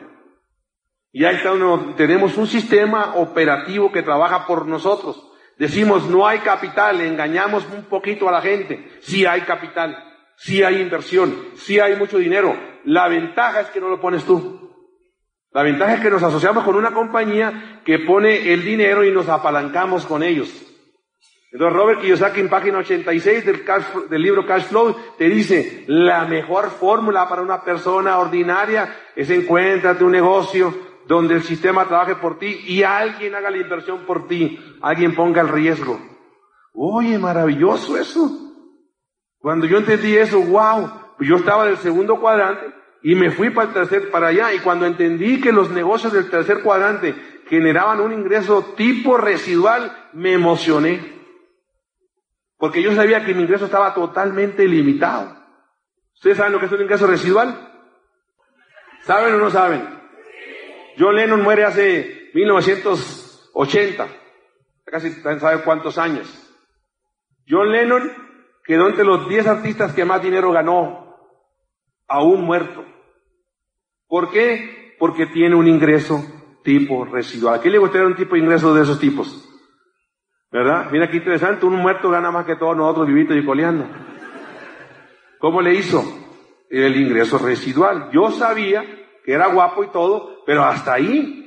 [1.12, 1.52] Y ahí está,
[1.96, 5.32] tenemos un sistema operativo que trabaja por nosotros.
[5.60, 8.98] Decimos, no hay capital, engañamos un poquito a la gente.
[9.02, 9.96] Sí hay capital,
[10.38, 12.58] sí hay inversión, sí hay mucho dinero.
[12.84, 14.74] La ventaja es que no lo pones tú.
[15.52, 19.30] La ventaja es que nos asociamos con una compañía que pone el dinero y nos
[19.30, 20.50] apalancamos con ellos.
[21.52, 23.66] Entonces Robert Kiyosaki en página 86 del,
[24.10, 30.04] del libro Cash Flow te dice, la mejor fórmula para una persona ordinaria es encuéntrate
[30.04, 30.74] un negocio
[31.08, 35.42] donde el sistema trabaje por ti y alguien haga la inversión por ti, alguien ponga
[35.42, 36.00] el riesgo.
[36.74, 38.30] Oye, maravilloso eso.
[39.40, 42.68] Cuando yo entendí eso, wow, yo estaba del segundo cuadrante
[43.04, 46.30] y me fui para el tercer, para allá y cuando entendí que los negocios del
[46.30, 47.14] tercer cuadrante
[47.50, 51.21] generaban un ingreso tipo residual, me emocioné.
[52.62, 55.36] Porque yo sabía que mi ingreso estaba totalmente limitado.
[56.14, 57.58] ¿Ustedes saben lo que es un ingreso residual?
[59.02, 59.84] ¿Saben o no saben?
[60.96, 64.08] John Lennon muere hace 1980.
[64.86, 66.32] Casi sabe cuántos años.
[67.50, 68.12] John Lennon
[68.64, 71.18] quedó entre los 10 artistas que más dinero ganó,
[72.08, 72.86] aún muerto.
[74.08, 74.96] ¿Por qué?
[75.00, 76.24] Porque tiene un ingreso
[76.64, 77.56] tipo residual.
[77.56, 79.51] ¿A quién le gustaría un tipo de ingreso de esos tipos?
[80.52, 80.88] ¿Verdad?
[80.92, 83.86] Mira qué interesante, un muerto gana más que todos nosotros vivitos y coleando.
[85.40, 86.04] ¿Cómo le hizo?
[86.70, 88.10] El ingreso residual.
[88.12, 88.84] Yo sabía
[89.24, 91.38] que era guapo y todo, pero hasta ahí.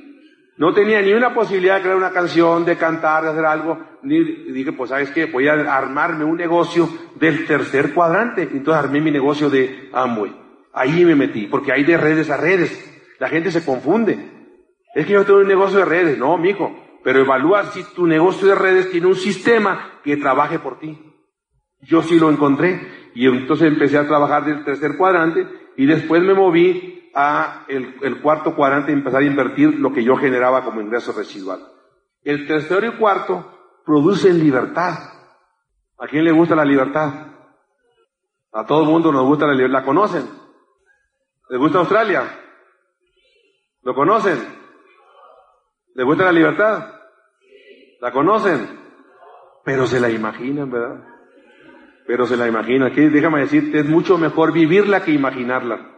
[0.57, 3.77] No tenía ni una posibilidad de crear una canción, de cantar, de hacer algo.
[4.03, 8.43] Ni dije, pues sabes qué, voy a armarme un negocio del tercer cuadrante.
[8.43, 10.33] Entonces armé mi negocio de Amway.
[10.73, 12.91] Ahí me metí, porque hay de redes a redes.
[13.19, 14.17] La gente se confunde.
[14.93, 16.17] Es que yo tengo un negocio de redes.
[16.17, 16.84] No, mijo.
[17.05, 20.99] Pero evalúa si tu negocio de redes tiene un sistema que trabaje por ti.
[21.81, 23.11] Yo sí lo encontré.
[23.13, 28.55] Y entonces empecé a trabajar del tercer cuadrante y después me moví a el, cuarto
[28.55, 31.59] cuadrante y empezar a invertir lo que yo generaba como ingreso residual.
[32.23, 33.53] El tercero y cuarto
[33.85, 34.97] producen libertad.
[35.99, 37.27] ¿A quién le gusta la libertad?
[38.51, 39.81] A todo el mundo nos gusta la libertad.
[39.81, 40.27] ¿La conocen?
[41.49, 42.23] ¿Les gusta Australia?
[43.83, 44.39] ¿Lo conocen?
[45.93, 46.94] ¿Les gusta la libertad?
[48.01, 48.67] ¿La conocen?
[49.63, 51.03] Pero se la imaginan, ¿verdad?
[52.07, 52.91] Pero se la imaginan.
[52.91, 55.91] Aquí déjame decirte, es mucho mejor vivirla que imaginarla.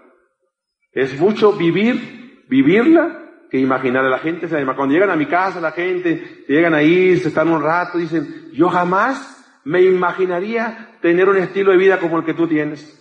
[0.91, 4.09] Es mucho vivir, vivirla que imaginarla.
[4.09, 4.63] La gente se.
[4.63, 8.69] Cuando llegan a mi casa, la gente, llegan ahí, se están un rato, dicen, yo
[8.69, 12.93] jamás me imaginaría tener un estilo de vida como el que tú tienes.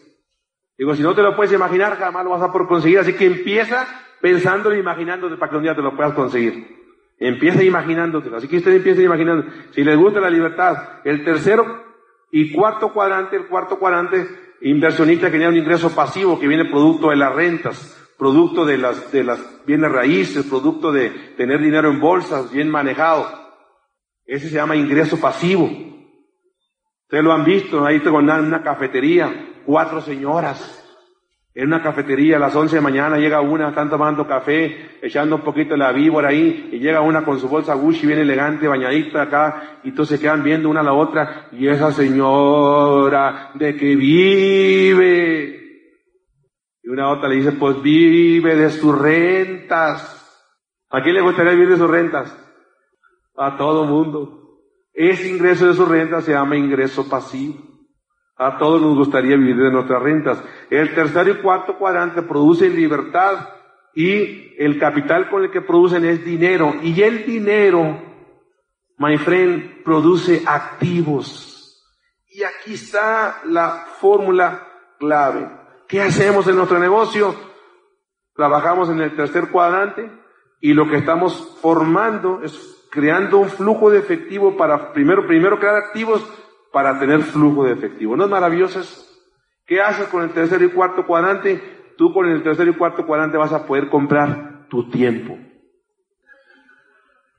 [0.76, 2.98] Digo, si no te lo puedes imaginar, jamás lo vas a por conseguir.
[2.98, 3.86] Así que empieza
[4.20, 6.85] pensándolo y imaginándote para que un día te lo puedas conseguir.
[7.18, 8.36] Empieza imaginándotelo.
[8.36, 9.46] Así que usted empieza imaginando.
[9.70, 11.84] Si les gusta la libertad, el tercero
[12.30, 14.26] y cuarto cuadrante, el cuarto cuadrante,
[14.62, 19.12] inversionista que tiene un ingreso pasivo que viene producto de las rentas, producto de las,
[19.12, 23.26] de las bienes raíces, producto de tener dinero en bolsas bien manejado.
[24.24, 25.64] Ese se llama ingreso pasivo.
[27.02, 30.82] Ustedes lo han visto, ahí tengo una cafetería, cuatro señoras.
[31.56, 35.36] En una cafetería a las once de la mañana llega una, están tomando café, echando
[35.36, 38.68] un poquito de la víbora ahí, y llega una con su bolsa Gucci bien elegante,
[38.68, 43.74] bañadita acá, y todos se quedan viendo una a la otra, y esa señora, ¿de
[43.74, 45.46] qué vive?
[46.82, 50.12] Y una otra le dice, pues vive de sus rentas.
[50.90, 52.36] ¿A quién le gustaría vivir de sus rentas?
[53.34, 54.60] A todo mundo.
[54.92, 57.75] Ese ingreso de su renta se llama ingreso pasivo.
[58.38, 60.42] A todos nos gustaría vivir de nuestras rentas.
[60.68, 63.48] El tercer y cuarto cuadrante producen libertad
[63.94, 66.74] y el capital con el que producen es dinero.
[66.82, 67.98] Y el dinero,
[68.98, 71.82] my friend, produce activos.
[72.28, 74.68] Y aquí está la fórmula
[74.98, 75.50] clave.
[75.88, 77.34] ¿Qué hacemos en nuestro negocio?
[78.34, 80.10] Trabajamos en el tercer cuadrante
[80.60, 85.76] y lo que estamos formando es creando un flujo de efectivo para, primero, primero crear
[85.76, 86.22] activos
[86.72, 88.16] para tener flujo de efectivo.
[88.16, 89.04] ¿No es maravilloso eso?
[89.66, 91.60] ¿Qué haces con el tercer y cuarto cuadrante?
[91.96, 95.38] Tú con el tercer y cuarto cuadrante vas a poder comprar tu tiempo.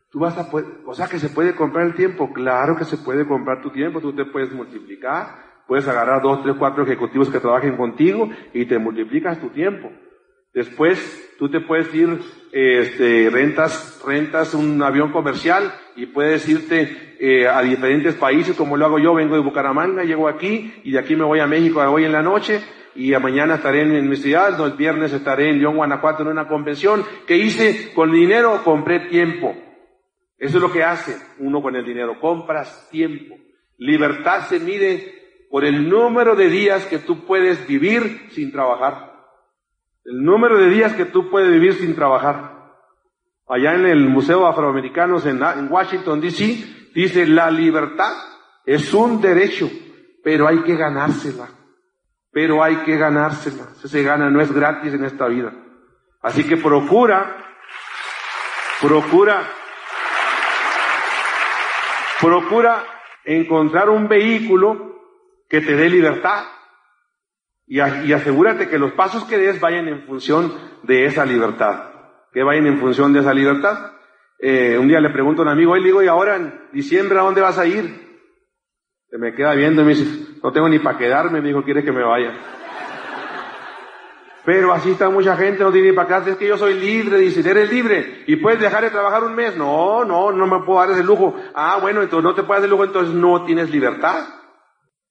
[0.10, 2.98] Tú vas a poder, o sea que se puede comprar el tiempo, claro que se
[2.98, 5.28] puede comprar tu tiempo, tú te puedes multiplicar,
[5.68, 9.92] puedes agarrar dos, tres, cuatro ejecutivos que trabajen contigo y te multiplicas tu tiempo.
[10.54, 12.20] Después tú te puedes ir,
[12.52, 18.86] este, rentas, rentas un avión comercial y puedes irte eh, a diferentes países como lo
[18.86, 19.14] hago yo.
[19.14, 22.22] Vengo de Bucaramanga, llego aquí y de aquí me voy a México hoy en la
[22.22, 22.62] noche
[22.98, 27.06] y mañana estaré en, mi ciudad, el viernes estaré en León, Guanajuato en una convención.
[27.28, 27.94] ¿Qué hice?
[27.94, 29.56] Con dinero compré tiempo.
[30.38, 32.20] Eso es lo que hace uno con el dinero.
[32.20, 33.36] Compras tiempo.
[33.78, 35.14] Libertad se mide
[35.52, 39.14] por el número de días que tú puedes vivir sin trabajar.
[40.04, 42.58] El número de días que tú puedes vivir sin trabajar.
[43.48, 48.14] Allá en el Museo Afroamericano en, Washington, D.C., dice, la libertad
[48.66, 49.70] es un derecho,
[50.24, 51.48] pero hay que ganársela.
[52.32, 53.68] Pero hay que ganársela.
[53.76, 55.54] Se gana, no es gratis en esta vida.
[56.22, 57.38] Así que procura,
[58.82, 59.48] procura,
[62.20, 62.84] procura
[63.24, 64.98] encontrar un vehículo
[65.50, 66.46] que te dé libertad.
[67.66, 71.92] Y, asegúrate que los pasos que des vayan en función de esa libertad.
[72.34, 73.92] Que vayan en función de esa libertad.
[74.39, 77.17] Eh, un día le pregunto a un amigo, y le digo, ¿y ahora en diciembre
[77.19, 78.08] a dónde vas a ir?
[79.10, 81.84] Se me queda viendo y me dice, no tengo ni para quedarme, me dijo, ¿quieres
[81.84, 82.34] que me vaya?
[84.45, 87.17] Pero así está mucha gente, no tiene ni para quedarse, es que yo soy libre,
[87.17, 89.58] dice, eres libre y puedes dejar de trabajar un mes.
[89.58, 91.36] No, no, no me puedo dar ese lujo.
[91.54, 94.23] Ah, bueno, entonces no te puedes dar el lujo, entonces no tienes libertad.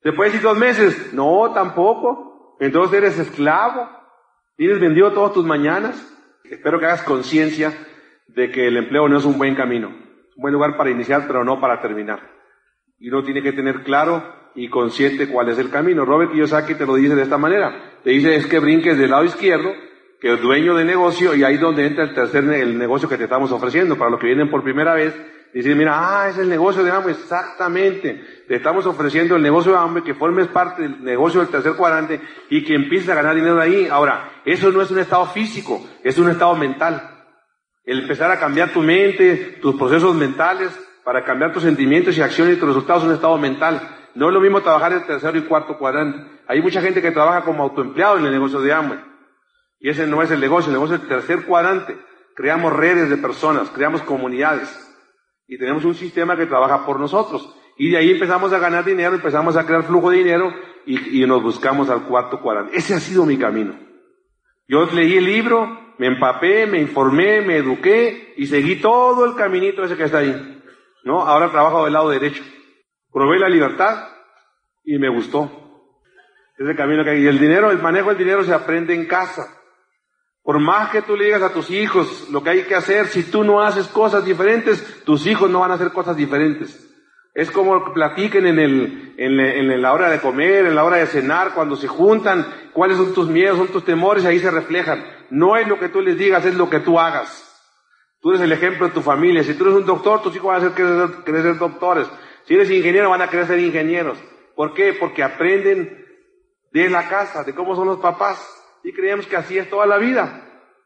[0.00, 1.12] ¿Te puedes ir dos meses?
[1.12, 2.56] No, tampoco.
[2.60, 3.86] Entonces eres esclavo.
[4.56, 6.00] Tienes vendido todas tus mañanas.
[6.44, 7.74] Espero que hagas conciencia
[8.28, 9.88] de que el empleo no es un buen camino.
[9.88, 12.20] Un buen lugar para iniciar, pero no para terminar.
[12.98, 14.22] Y uno tiene que tener claro
[14.54, 16.04] y consciente cuál es el camino.
[16.04, 17.98] Robert Kiyosaki te lo dice de esta manera.
[18.02, 19.72] Te dice es que brinques del lado izquierdo,
[20.20, 23.18] que es dueño de negocio, y ahí es donde entra el tercer el negocio que
[23.18, 23.96] te estamos ofreciendo.
[23.96, 25.14] Para los que vienen por primera vez,
[25.52, 28.22] dicen, mira, ah, es el negocio de hambre, exactamente.
[28.48, 32.20] Te estamos ofreciendo el negocio de hambre, que formes parte del negocio del tercer cuadrante
[32.48, 33.88] y que empieces a ganar dinero de ahí.
[33.90, 37.15] Ahora, eso no es un estado físico, es un estado mental.
[37.86, 42.56] El empezar a cambiar tu mente, tus procesos mentales, para cambiar tus sentimientos y acciones
[42.56, 43.80] y tus resultados es un estado mental.
[44.16, 46.18] No es lo mismo trabajar en el tercer y cuarto cuadrante.
[46.48, 48.98] Hay mucha gente que trabaja como autoempleado en el negocio de hambre.
[49.78, 51.96] Y ese no es el negocio, el negocio es el tercer cuadrante.
[52.34, 54.82] Creamos redes de personas, creamos comunidades
[55.46, 57.54] y tenemos un sistema que trabaja por nosotros.
[57.78, 60.52] Y de ahí empezamos a ganar dinero, empezamos a crear flujo de dinero
[60.86, 62.76] y, y nos buscamos al cuarto cuadrante.
[62.76, 63.78] Ese ha sido mi camino.
[64.66, 69.82] Yo leí el libro, me empapé, me informé, me eduqué y seguí todo el caminito
[69.82, 70.62] ese que está ahí.
[71.04, 71.20] ¿No?
[71.20, 72.42] Ahora trabajo del lado derecho.
[73.12, 74.08] Probé la libertad
[74.84, 75.50] y me gustó.
[76.58, 77.22] Ese camino que hay.
[77.22, 79.46] Y el dinero, el manejo del dinero se aprende en casa.
[80.42, 83.24] Por más que tú le digas a tus hijos lo que hay que hacer, si
[83.24, 86.82] tú no haces cosas diferentes, tus hijos no van a hacer cosas diferentes.
[87.36, 91.52] Es como platiquen en, el, en, la hora de comer, en la hora de cenar,
[91.52, 95.04] cuando se juntan, cuáles son tus miedos, son tus temores, ahí se reflejan.
[95.28, 97.42] No es lo que tú les digas, es lo que tú hagas.
[98.22, 99.44] Tú eres el ejemplo de tu familia.
[99.44, 102.08] Si tú eres un doctor, tus hijos van a querer, querer ser doctores.
[102.46, 104.16] Si eres ingeniero, van a querer ser ingenieros.
[104.54, 104.94] ¿Por qué?
[104.98, 106.06] Porque aprenden
[106.72, 108.40] de la casa, de cómo son los papás
[108.82, 110.42] y creemos que así es toda la vida.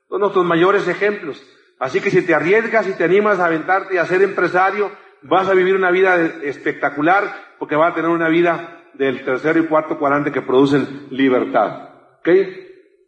[0.09, 1.40] Son nuestros mayores ejemplos.
[1.78, 4.90] Así que si te arriesgas y te animas a aventarte y a ser empresario,
[5.23, 7.25] vas a vivir una vida espectacular
[7.59, 11.91] porque vas a tener una vida del tercero y cuarto cuadrante que producen libertad.
[12.21, 12.29] ¿Ok?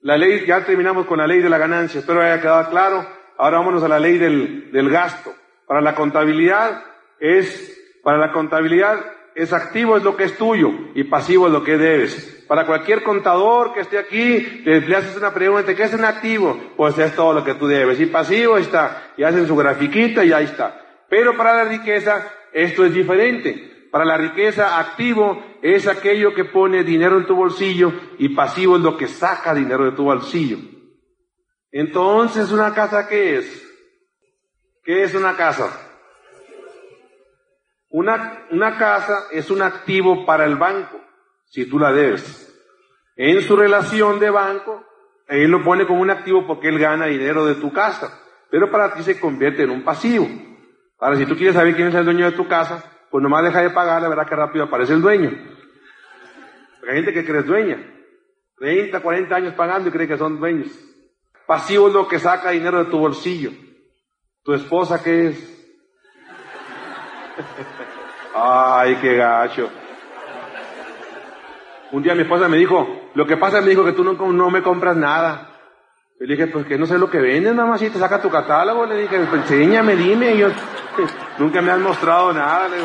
[0.03, 3.07] La ley, ya terminamos con la ley de la ganancia, espero haya quedado claro.
[3.39, 5.33] Ahora vámonos a la ley del, del gasto.
[5.67, 6.83] Para la contabilidad
[7.19, 9.01] es, para la contabilidad
[9.35, 12.45] es activo es lo que es tuyo y pasivo es lo que debes.
[12.47, 16.59] Para cualquier contador que esté aquí, le, haces una pregunta, ¿qué es un activo?
[16.77, 17.99] Pues es todo lo que tú debes.
[18.01, 20.82] Y pasivo está, y hacen su grafiquita y ahí está.
[21.13, 23.89] Pero para la riqueza, esto es diferente.
[23.91, 28.83] Para la riqueza, activo es aquello que pone dinero en tu bolsillo y pasivo es
[28.83, 30.57] lo que saca dinero de tu bolsillo.
[31.71, 33.63] Entonces, ¿una casa qué es?
[34.83, 35.69] ¿Qué es una casa?
[37.91, 40.99] Una, una casa es un activo para el banco,
[41.45, 42.59] si tú la debes.
[43.17, 44.83] En su relación de banco,
[45.29, 48.19] él lo pone como un activo porque él gana dinero de tu casa,
[48.51, 50.27] pero para ti se convierte en un pasivo.
[51.03, 52.81] Ahora, si tú quieres saber quién es el dueño de tu casa,
[53.11, 55.33] pues nomás deja de pagar, la verdad que rápido aparece el dueño.
[56.79, 57.77] Porque hay gente que cree dueña.
[58.59, 60.69] 30, 40 años pagando y cree que son dueños.
[61.45, 63.51] Pasivo es lo que saca dinero de tu bolsillo.
[64.45, 65.75] ¿Tu esposa qué es?
[68.37, 69.71] Ay, qué gacho.
[71.91, 74.63] Un día mi esposa me dijo, lo que pasa me dijo que tú no, me
[74.63, 75.49] compras nada.
[76.21, 77.57] Le dije, pues que no sé lo que vendes,
[77.93, 78.87] te saca tu catálogo.
[78.87, 80.37] Le dije, pues enséñame, dime.
[80.37, 80.51] Y yo,
[81.39, 82.69] nunca me han mostrado nada.
[82.69, 82.77] Le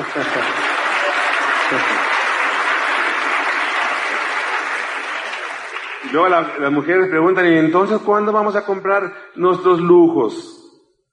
[6.03, 10.53] Y luego las mujeres preguntan, ¿y entonces cuándo vamos a comprar nuestros lujos?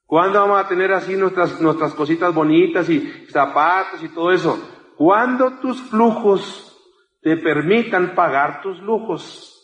[0.05, 4.57] ¿Cuándo vamos a tener así nuestras, nuestras cositas bonitas y zapatos y todo eso?
[4.95, 6.65] Cuando tus flujos
[7.21, 9.54] te permitan pagar tus lujos.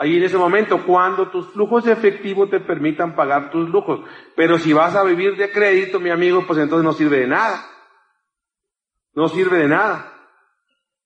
[0.00, 4.00] Ahí en ese momento, cuando tus flujos de efectivo te permitan pagar tus lujos.
[4.34, 7.66] Pero si vas a vivir de crédito, mi amigo, pues entonces no sirve de nada.
[9.12, 10.10] No sirve de nada.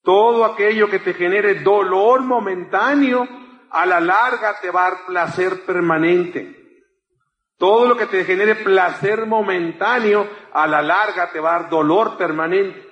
[0.04, 3.26] Todo aquello que te genere dolor momentáneo,
[3.68, 6.86] a la larga te va a dar placer permanente.
[7.58, 12.16] Todo lo que te genere placer momentáneo, a la larga te va a dar dolor
[12.16, 12.86] permanente.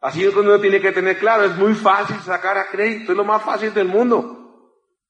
[0.00, 3.18] Así es cuando uno tiene que tener claro, es muy fácil sacar a crédito, es
[3.18, 4.37] lo más fácil del mundo.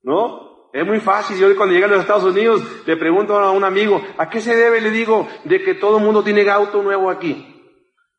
[0.09, 0.71] ¿No?
[0.73, 1.37] Es muy fácil.
[1.37, 4.57] Yo cuando llegué a los Estados Unidos le pregunto a un amigo, ¿a qué se
[4.57, 4.81] debe?
[4.81, 7.35] Le digo, de que todo el mundo tiene auto nuevo aquí.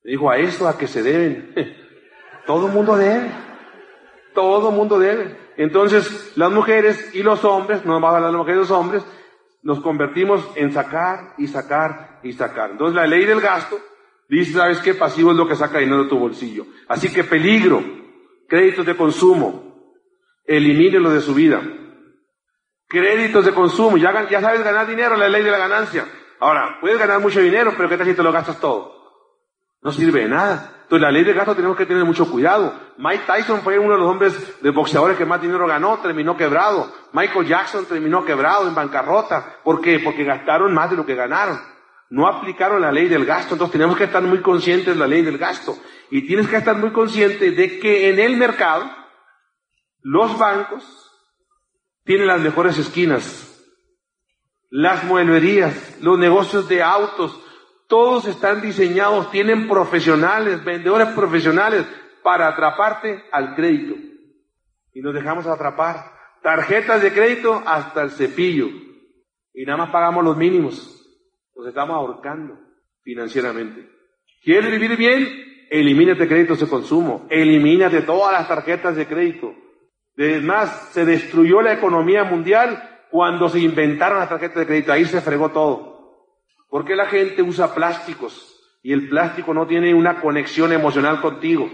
[0.03, 1.51] Le digo, a eso, a qué se deben.
[2.45, 3.31] todo el mundo debe.
[4.35, 5.35] Todo el mundo debe.
[5.57, 9.03] Entonces, las mujeres y los hombres, no vamos a las mujeres y los hombres,
[9.63, 12.69] nos convertimos en sacar y sacar y sacar.
[12.69, 13.79] Entonces la ley del gasto
[14.29, 14.93] dice, ¿sabes qué?
[14.93, 16.67] Pasivo es lo que saca dinero de tu bolsillo.
[16.87, 17.83] Así que peligro,
[18.47, 19.68] créditos de consumo,
[20.49, 21.61] elimínelo de su vida.
[22.87, 26.07] Créditos de consumo, ya, ya sabes ganar dinero, la ley de la ganancia.
[26.39, 28.95] Ahora, puedes ganar mucho dinero, pero ¿qué tal si te lo gastas todo?
[29.83, 30.79] No sirve de nada.
[30.81, 32.73] Entonces, la ley de gasto tenemos que tener mucho cuidado.
[32.97, 36.91] Mike Tyson fue uno de los hombres de boxeadores que más dinero ganó, terminó quebrado.
[37.13, 39.59] Michael Jackson terminó quebrado, en bancarrota.
[39.63, 39.99] ¿Por qué?
[39.99, 41.59] Porque gastaron más de lo que ganaron.
[42.09, 43.53] No aplicaron la ley del gasto.
[43.53, 45.77] Entonces, tenemos que estar muy conscientes de la ley del gasto.
[46.09, 48.89] Y tienes que estar muy consciente de que en el mercado,
[50.01, 50.83] los bancos
[52.03, 53.45] tienen las mejores esquinas.
[54.69, 57.39] Las mueblerías, los negocios de autos,
[57.87, 61.87] todos están diseñados, tienen profesionales, vendedores profesionales
[62.23, 63.95] para atraparte al crédito.
[64.93, 66.17] Y nos dejamos atrapar.
[66.43, 68.67] Tarjetas de crédito hasta el cepillo.
[69.53, 70.95] Y nada más pagamos los mínimos.
[71.55, 72.57] Nos estamos ahorcando
[73.01, 73.89] financieramente.
[74.43, 75.67] ¿Quieres vivir bien?
[75.69, 77.27] Elimínate créditos de consumo.
[77.29, 79.53] Elimínate todas las tarjetas de crédito.
[80.19, 85.21] Además, se destruyó la economía mundial cuando se inventaron las tarjetas de crédito, ahí se
[85.21, 86.27] fregó todo.
[86.69, 91.69] ¿Por qué la gente usa plásticos y el plástico no tiene una conexión emocional contigo?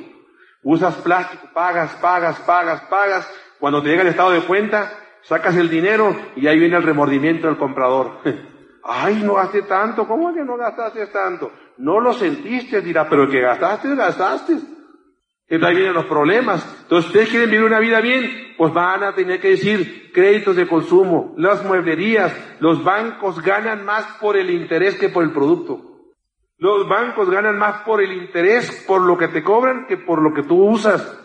[0.64, 3.30] Usas plástico, pagas, pagas, pagas, pagas.
[3.60, 4.92] Cuando te llega el estado de cuenta,
[5.24, 8.20] sacas el dinero y ahí viene el remordimiento del comprador.
[8.84, 11.52] Ay, no gasté tanto, ¿cómo es que no gastaste tanto?
[11.78, 14.75] No lo sentiste, dirá, pero el que gastaste, gastaste.
[15.48, 16.80] Entonces ahí vienen los problemas.
[16.84, 20.68] Entonces, ustedes quieren vivir una vida bien, pues van a tener que decir créditos de
[20.68, 25.96] consumo, las mueblerías, los bancos ganan más por el interés que por el producto.
[26.58, 30.34] Los bancos ganan más por el interés, por lo que te cobran, que por lo
[30.34, 31.22] que tú usas.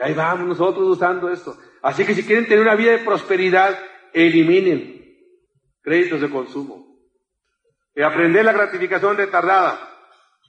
[0.00, 1.56] Ahí vamos nosotros usando esto.
[1.82, 3.78] Así que si quieren tener una vida de prosperidad,
[4.14, 5.00] eliminen
[5.82, 6.86] créditos de consumo.
[7.94, 9.89] Y aprender la gratificación retardada.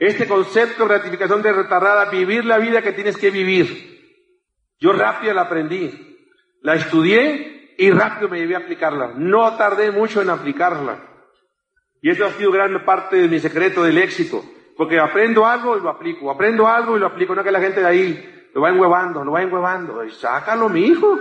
[0.01, 4.01] Este concepto de gratificación de retardada, vivir la vida que tienes que vivir.
[4.79, 6.17] Yo rápido la aprendí.
[6.63, 9.13] La estudié y rápido me llevé a aplicarla.
[9.15, 11.03] No tardé mucho en aplicarla.
[12.01, 14.43] Y eso ha sido gran parte de mi secreto del éxito.
[14.75, 17.35] Porque aprendo algo y lo aplico, aprendo algo y lo aplico.
[17.35, 20.03] No que la gente de ahí lo va enhuevando, lo va enhuevando.
[20.03, 21.15] Y sácalo, mi hijo.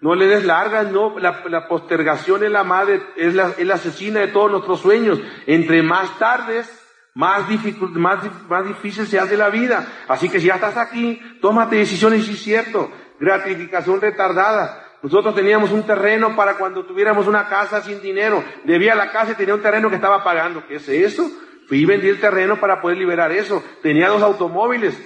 [0.00, 1.18] No le des largas, no.
[1.18, 5.20] La, postergación es la madre, es la, es la, asesina de todos nuestros sueños.
[5.46, 6.81] Entre más tardes,
[7.14, 7.46] más,
[7.92, 9.86] más, más difícil se hace la vida.
[10.08, 12.90] Así que si ya estás aquí, tómate decisiones y es cierto.
[13.20, 14.82] Gratificación retardada.
[15.02, 18.42] Nosotros teníamos un terreno para cuando tuviéramos una casa sin dinero.
[18.64, 20.66] Debía la casa y tenía un terreno que estaba pagando.
[20.66, 21.28] ¿Qué es eso?
[21.66, 23.62] Fui y vendí el terreno para poder liberar eso.
[23.82, 24.96] Tenía dos automóviles,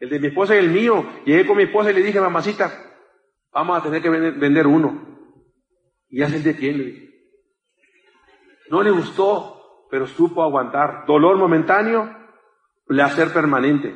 [0.00, 1.06] el de mi esposa y el mío.
[1.24, 2.72] Llegué con mi esposa y le dije, mamacita,
[3.52, 5.30] vamos a tener que vender, uno.
[6.08, 7.10] Y ya se detiene.
[8.68, 9.55] No le gustó,
[9.90, 11.04] pero supo aguantar.
[11.06, 12.10] Dolor momentáneo,
[12.86, 13.94] placer permanente.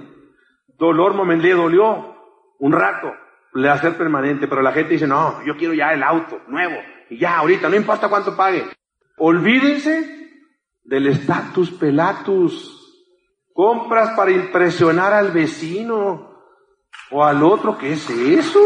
[0.79, 2.17] Dolor momentáneo, le dolió
[2.59, 3.13] un rato,
[3.55, 6.77] le hacer permanente, pero la gente dice, no, yo quiero ya el auto nuevo,
[7.09, 8.67] y ya ahorita, no importa cuánto pague.
[9.19, 10.21] Olvídense
[10.85, 12.77] del status pelatus.
[13.53, 16.31] Compras para impresionar al vecino
[17.11, 18.61] o al otro, ¿qué es eso?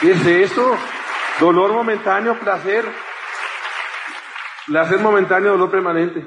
[0.00, 0.76] ¿Qué es eso?
[1.40, 2.84] Dolor momentáneo, placer.
[4.68, 6.26] Placer momentáneo, dolor permanente.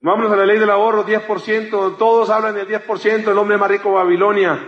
[0.00, 1.96] Vámonos a la ley del ahorro, 10%.
[1.98, 4.58] Todos hablan del 10%, el hombre más rico Babilonia.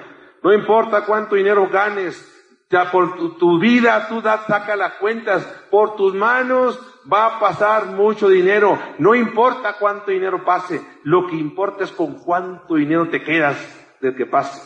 [0.43, 2.30] No importa cuánto dinero ganes,
[2.70, 6.78] ya por tu, vida tú da, saca las cuentas, por tus manos
[7.11, 8.78] va a pasar mucho dinero.
[8.99, 13.57] No importa cuánto dinero pase, lo que importa es con cuánto dinero te quedas
[14.03, 14.61] del que pase.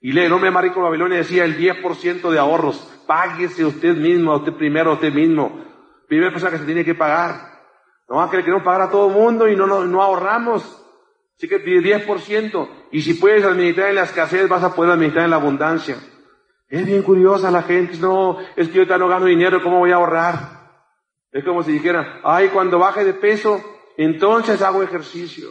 [0.00, 3.02] Y el hombre más rico Babilonia decía el 10% de ahorros.
[3.06, 5.62] Páguese usted mismo, usted primero, usted mismo.
[6.08, 7.49] Primera cosa que se tiene que pagar.
[8.10, 10.84] No que no pagar a todo el mundo y no, no, no ahorramos.
[11.36, 12.68] Así que pide 10%.
[12.90, 15.96] Y si puedes administrar en la escasez, vas a poder administrar en la abundancia.
[16.68, 17.96] Es bien curiosa la gente.
[17.98, 20.34] No, es que yo ahorita no gano dinero, ¿cómo voy a ahorrar?
[21.30, 23.62] Es como si dijeran, ay, cuando baje de peso,
[23.96, 25.48] entonces hago ejercicio.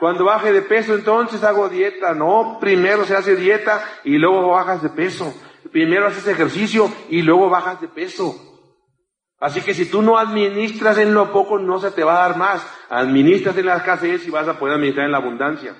[0.00, 2.14] Cuando baje de peso, entonces hago dieta.
[2.14, 5.32] No, primero se hace dieta y luego bajas de peso.
[5.70, 8.47] Primero haces ejercicio y luego bajas de peso.
[9.40, 12.38] Así que si tú no administras en lo poco, no se te va a dar
[12.38, 12.66] más.
[12.90, 15.76] Administras en la escasez y vas a poder administrar en la abundancia.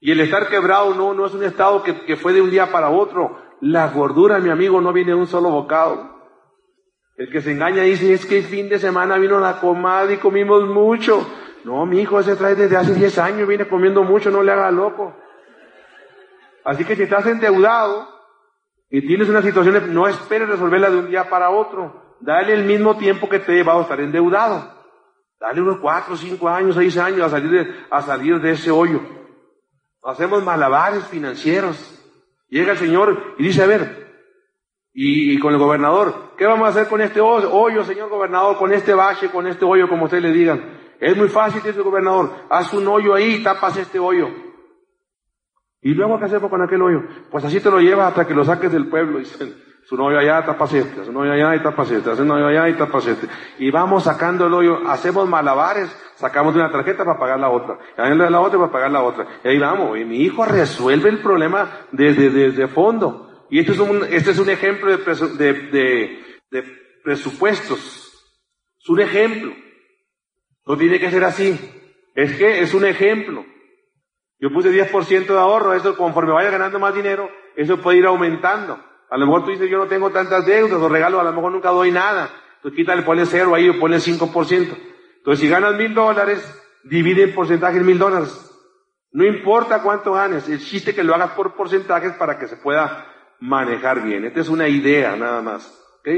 [0.00, 2.72] Y el estar quebrado no, no es un estado que, que fue de un día
[2.72, 3.38] para otro.
[3.60, 6.18] La gordura, mi amigo, no viene de un solo bocado.
[7.16, 10.16] El que se engaña dice, es que el fin de semana vino la comadre y
[10.16, 11.26] comimos mucho.
[11.64, 14.70] No, mi hijo, ese trae desde hace 10 años, viene comiendo mucho, no le haga
[14.70, 15.14] loco.
[16.64, 18.08] Así que si estás endeudado
[18.88, 22.09] y tienes una situación, no esperes resolverla de un día para otro.
[22.20, 24.78] Dale el mismo tiempo que te lleva a estar endeudado.
[25.38, 29.00] Dale unos cuatro, cinco años, seis años a salir de, a salir de ese hoyo.
[30.02, 31.96] Hacemos malabares financieros.
[32.48, 34.00] Llega el Señor y dice, a ver,
[34.92, 38.92] y, con el gobernador, ¿qué vamos a hacer con este hoyo, señor gobernador, con este
[38.92, 40.78] bache, con este hoyo, como ustedes le digan?
[40.98, 44.28] Es muy fácil, dice el gobernador, haz un hoyo ahí tapas este hoyo.
[45.80, 47.02] ¿Y luego qué hacemos con aquel hoyo?
[47.30, 49.18] Pues así te lo llevas hasta que lo saques del pueblo.
[49.18, 49.54] Dicen,
[49.84, 52.74] su novio allá, tapas este, su novio allá y tapas este, su novio allá y
[52.74, 53.26] tapas este.
[53.58, 57.78] Y vamos sacando el hoyo, hacemos malabares, sacamos de una tarjeta para pagar la otra,
[57.98, 59.26] y de la otra para pagar la otra.
[59.44, 63.46] Y ahí vamos, y mi hijo resuelve el problema desde, desde fondo.
[63.50, 66.64] Y este es un, este es un ejemplo de, de, de
[67.02, 67.78] presupuestos.
[68.80, 69.52] Es un ejemplo.
[70.66, 71.58] No tiene que ser así.
[72.14, 73.44] Es que es un ejemplo.
[74.38, 78.78] Yo puse 10% de ahorro, eso conforme vaya ganando más dinero, eso puede ir aumentando.
[79.10, 81.52] A lo mejor tú dices, yo no tengo tantas deudas o regalo, a lo mejor
[81.52, 82.30] nunca doy nada.
[82.56, 84.76] Entonces quítale, ponle cero ahí o ponle 5%.
[85.16, 86.42] Entonces si ganas mil dólares,
[86.84, 88.46] divide el porcentaje en mil dólares.
[89.12, 93.06] No importa cuánto ganes, el chiste que lo hagas por porcentajes para que se pueda
[93.40, 94.24] manejar bien.
[94.24, 95.66] Esta es una idea nada más.
[96.00, 96.08] ¿ok?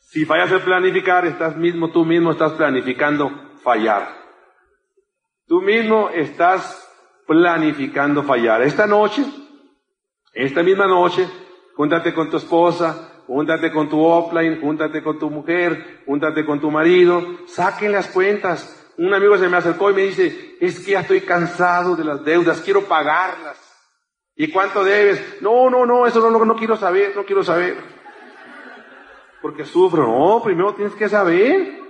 [0.00, 3.30] Si fallas en planificar, estás mismo, tú mismo estás planificando
[3.62, 4.08] fallar.
[5.46, 6.86] Tú mismo estás
[7.26, 8.62] planificando fallar.
[8.62, 9.24] Esta noche,
[10.32, 11.26] esta misma noche,
[11.76, 16.70] júntate con tu esposa, júntate con tu offline, júntate con tu mujer, júntate con tu
[16.70, 18.72] marido, saquen las cuentas.
[18.98, 22.24] Un amigo se me acercó y me dice, es que ya estoy cansado de las
[22.24, 23.62] deudas, quiero pagarlas.
[24.34, 25.42] ¿Y cuánto debes?
[25.42, 27.76] No, no, no, eso no, no, no quiero saber, no quiero saber.
[29.40, 30.06] Porque sufro.
[30.06, 31.80] No, primero tienes que saber.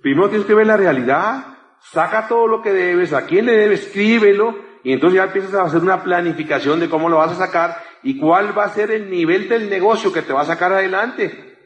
[0.00, 1.46] Primero tienes que ver la realidad.
[1.80, 5.62] Saca todo lo que debes, a quién le debes, escríbelo, y entonces ya empiezas a
[5.62, 9.10] hacer una planificación de cómo lo vas a sacar y cuál va a ser el
[9.10, 11.56] nivel del negocio que te va a sacar adelante.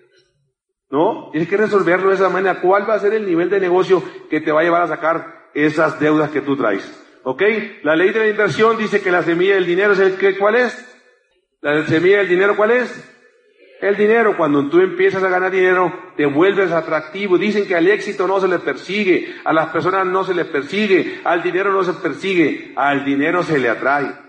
[0.91, 1.31] ¿No?
[1.33, 2.61] Tienes que resolverlo de esa manera.
[2.61, 5.49] ¿Cuál va a ser el nivel de negocio que te va a llevar a sacar
[5.55, 7.05] esas deudas que tú traes?
[7.25, 7.43] ¿Ok?
[7.83, 10.55] La ley de la inversión dice que la semilla del dinero es el que, ¿cuál
[10.55, 10.97] es?
[11.61, 13.13] La semilla del dinero, ¿cuál es?
[13.81, 17.37] El dinero, cuando tú empiezas a ganar dinero, te vuelves atractivo.
[17.37, 21.21] Dicen que al éxito no se le persigue, a las personas no se les persigue,
[21.25, 24.26] al dinero no se persigue, al dinero se le atrae.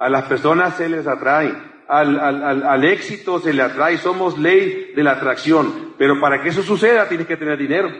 [0.00, 1.52] A las personas se les atrae,
[1.86, 3.98] al, al, al, éxito se le atrae.
[3.98, 5.94] Somos ley de la atracción.
[5.98, 7.90] Pero para que eso suceda, tienes que tener dinero.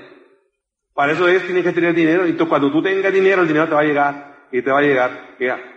[0.94, 2.26] Para eso es, tienes que tener dinero.
[2.26, 4.46] Y cuando tú tengas dinero, el dinero te va a llegar.
[4.51, 5.36] Y te va a llegar.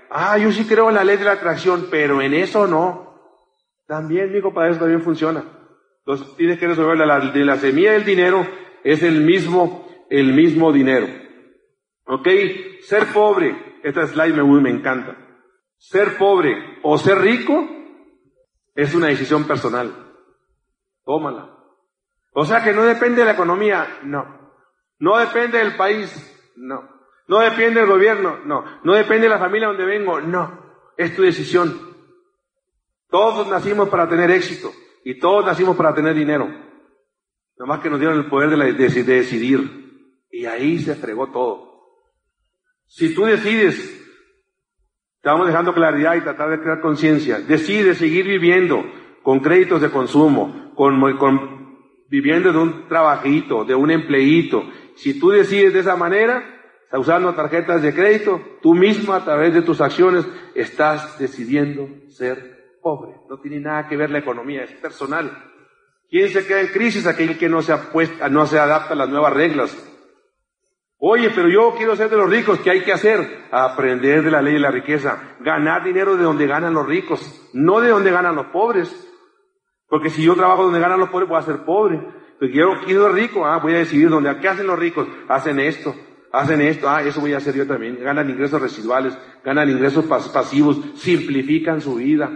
[0.09, 3.03] ah, yo sí creo en la ley de la atracción, pero en eso no.
[3.85, 5.43] También, digo, para eso también funciona.
[6.05, 8.47] Entonces tienes que resolver la, de la semilla del dinero
[8.83, 11.07] es el mismo, el mismo dinero.
[12.05, 12.27] ¿Ok?
[12.81, 15.17] Ser pobre, esta slide me, me encanta.
[15.83, 17.67] Ser pobre o ser rico
[18.73, 20.13] es una decisión personal.
[21.03, 21.57] Tómala.
[22.31, 24.53] O sea que no depende de la economía, no.
[24.99, 26.09] No depende del país,
[26.55, 26.89] no.
[27.27, 28.63] No depende del gobierno, no.
[28.85, 30.93] No depende de la familia donde vengo, no.
[30.95, 31.77] Es tu decisión.
[33.09, 34.71] Todos nacimos para tener éxito
[35.03, 36.47] y todos nacimos para tener dinero.
[37.57, 40.23] Nomás que nos dieron el poder de, decidir.
[40.31, 41.73] Y ahí se fregó todo.
[42.87, 44.02] Si tú decides,
[45.23, 48.83] estamos dejando claridad y tratar de crear conciencia, decides seguir viviendo
[49.21, 51.77] con créditos de consumo, con, con,
[52.09, 54.65] viviendo de un trabajito, de un empleito.
[54.95, 56.43] Si tú decides de esa manera,
[56.91, 63.13] usando tarjetas de crédito, tú mismo a través de tus acciones estás decidiendo ser pobre.
[63.29, 65.31] No tiene nada que ver la economía, es personal.
[66.09, 67.07] ¿Quién se queda en crisis?
[67.07, 69.92] Aquel que no se, apuesta, no se adapta a las nuevas reglas.
[71.05, 73.47] Oye, pero yo quiero ser de los ricos, ¿qué hay que hacer?
[73.51, 77.81] Aprender de la ley de la riqueza, ganar dinero de donde ganan los ricos, no
[77.81, 78.89] de donde ganan los pobres.
[79.89, 81.99] Porque si yo trabajo donde ganan los pobres, voy a ser pobre.
[82.39, 85.07] Pero yo quiero ser rico, ah, voy a decidir dónde, ¿qué hacen los ricos?
[85.27, 85.93] Hacen esto,
[86.31, 88.01] hacen esto, ah, eso voy a hacer yo también.
[88.01, 92.31] Ganan ingresos residuales, ganan ingresos pasivos, simplifican su vida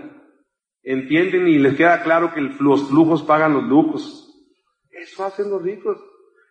[0.88, 4.24] entienden y les queda claro que los flujos pagan los lujos.
[4.89, 5.97] Eso hacen los ricos.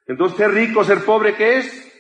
[0.07, 1.96] Entonces, ser rico, ser pobre, ¿qué es?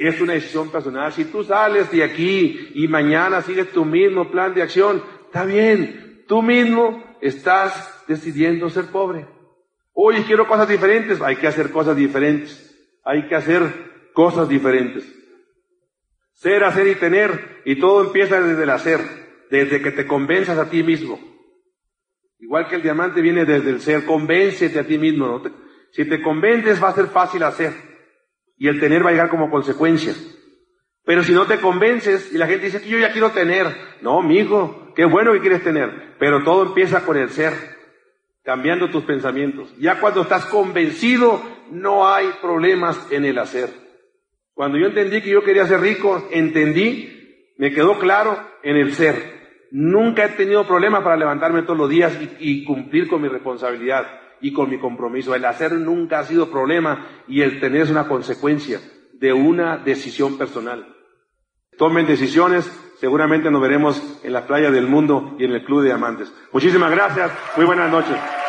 [0.00, 1.12] Es una decisión personal.
[1.12, 6.24] Si tú sales de aquí y mañana sigues tu mismo plan de acción, está bien.
[6.26, 9.26] Tú mismo estás decidiendo ser pobre.
[9.92, 11.20] Oye, quiero cosas diferentes.
[11.20, 12.74] Hay que hacer cosas diferentes.
[13.04, 13.60] Hay que hacer
[14.14, 15.04] cosas diferentes.
[16.32, 17.60] Ser, hacer y tener.
[17.66, 19.00] Y todo empieza desde el hacer
[19.50, 21.20] desde que te convenzas a ti mismo.
[22.38, 25.42] Igual que el diamante viene desde el ser, convéncete a ti mismo.
[25.90, 27.89] si te convences va a ser fácil hacer
[28.60, 30.14] y el tener va a llegar como consecuencia.
[31.06, 33.66] Pero si no te convences y la gente dice que yo ya quiero tener,
[34.02, 37.54] no, mi hijo, qué bueno que quieres tener, pero todo empieza con el ser,
[38.44, 39.74] cambiando tus pensamientos.
[39.78, 43.70] Ya cuando estás convencido, no hay problemas en el hacer.
[44.52, 49.40] Cuando yo entendí que yo quería ser rico, entendí, me quedó claro en el ser.
[49.70, 54.06] Nunca he tenido problemas para levantarme todos los días y, cumplir con mi responsabilidad
[54.40, 55.34] y con mi compromiso.
[55.34, 58.80] El hacer nunca ha sido problema y el tener es una consecuencia
[59.12, 60.86] de una decisión personal.
[61.76, 65.88] Tomen decisiones, seguramente nos veremos en la playa del mundo y en el Club de
[65.88, 66.32] Diamantes.
[66.52, 68.39] Muchísimas gracias, muy buenas noches.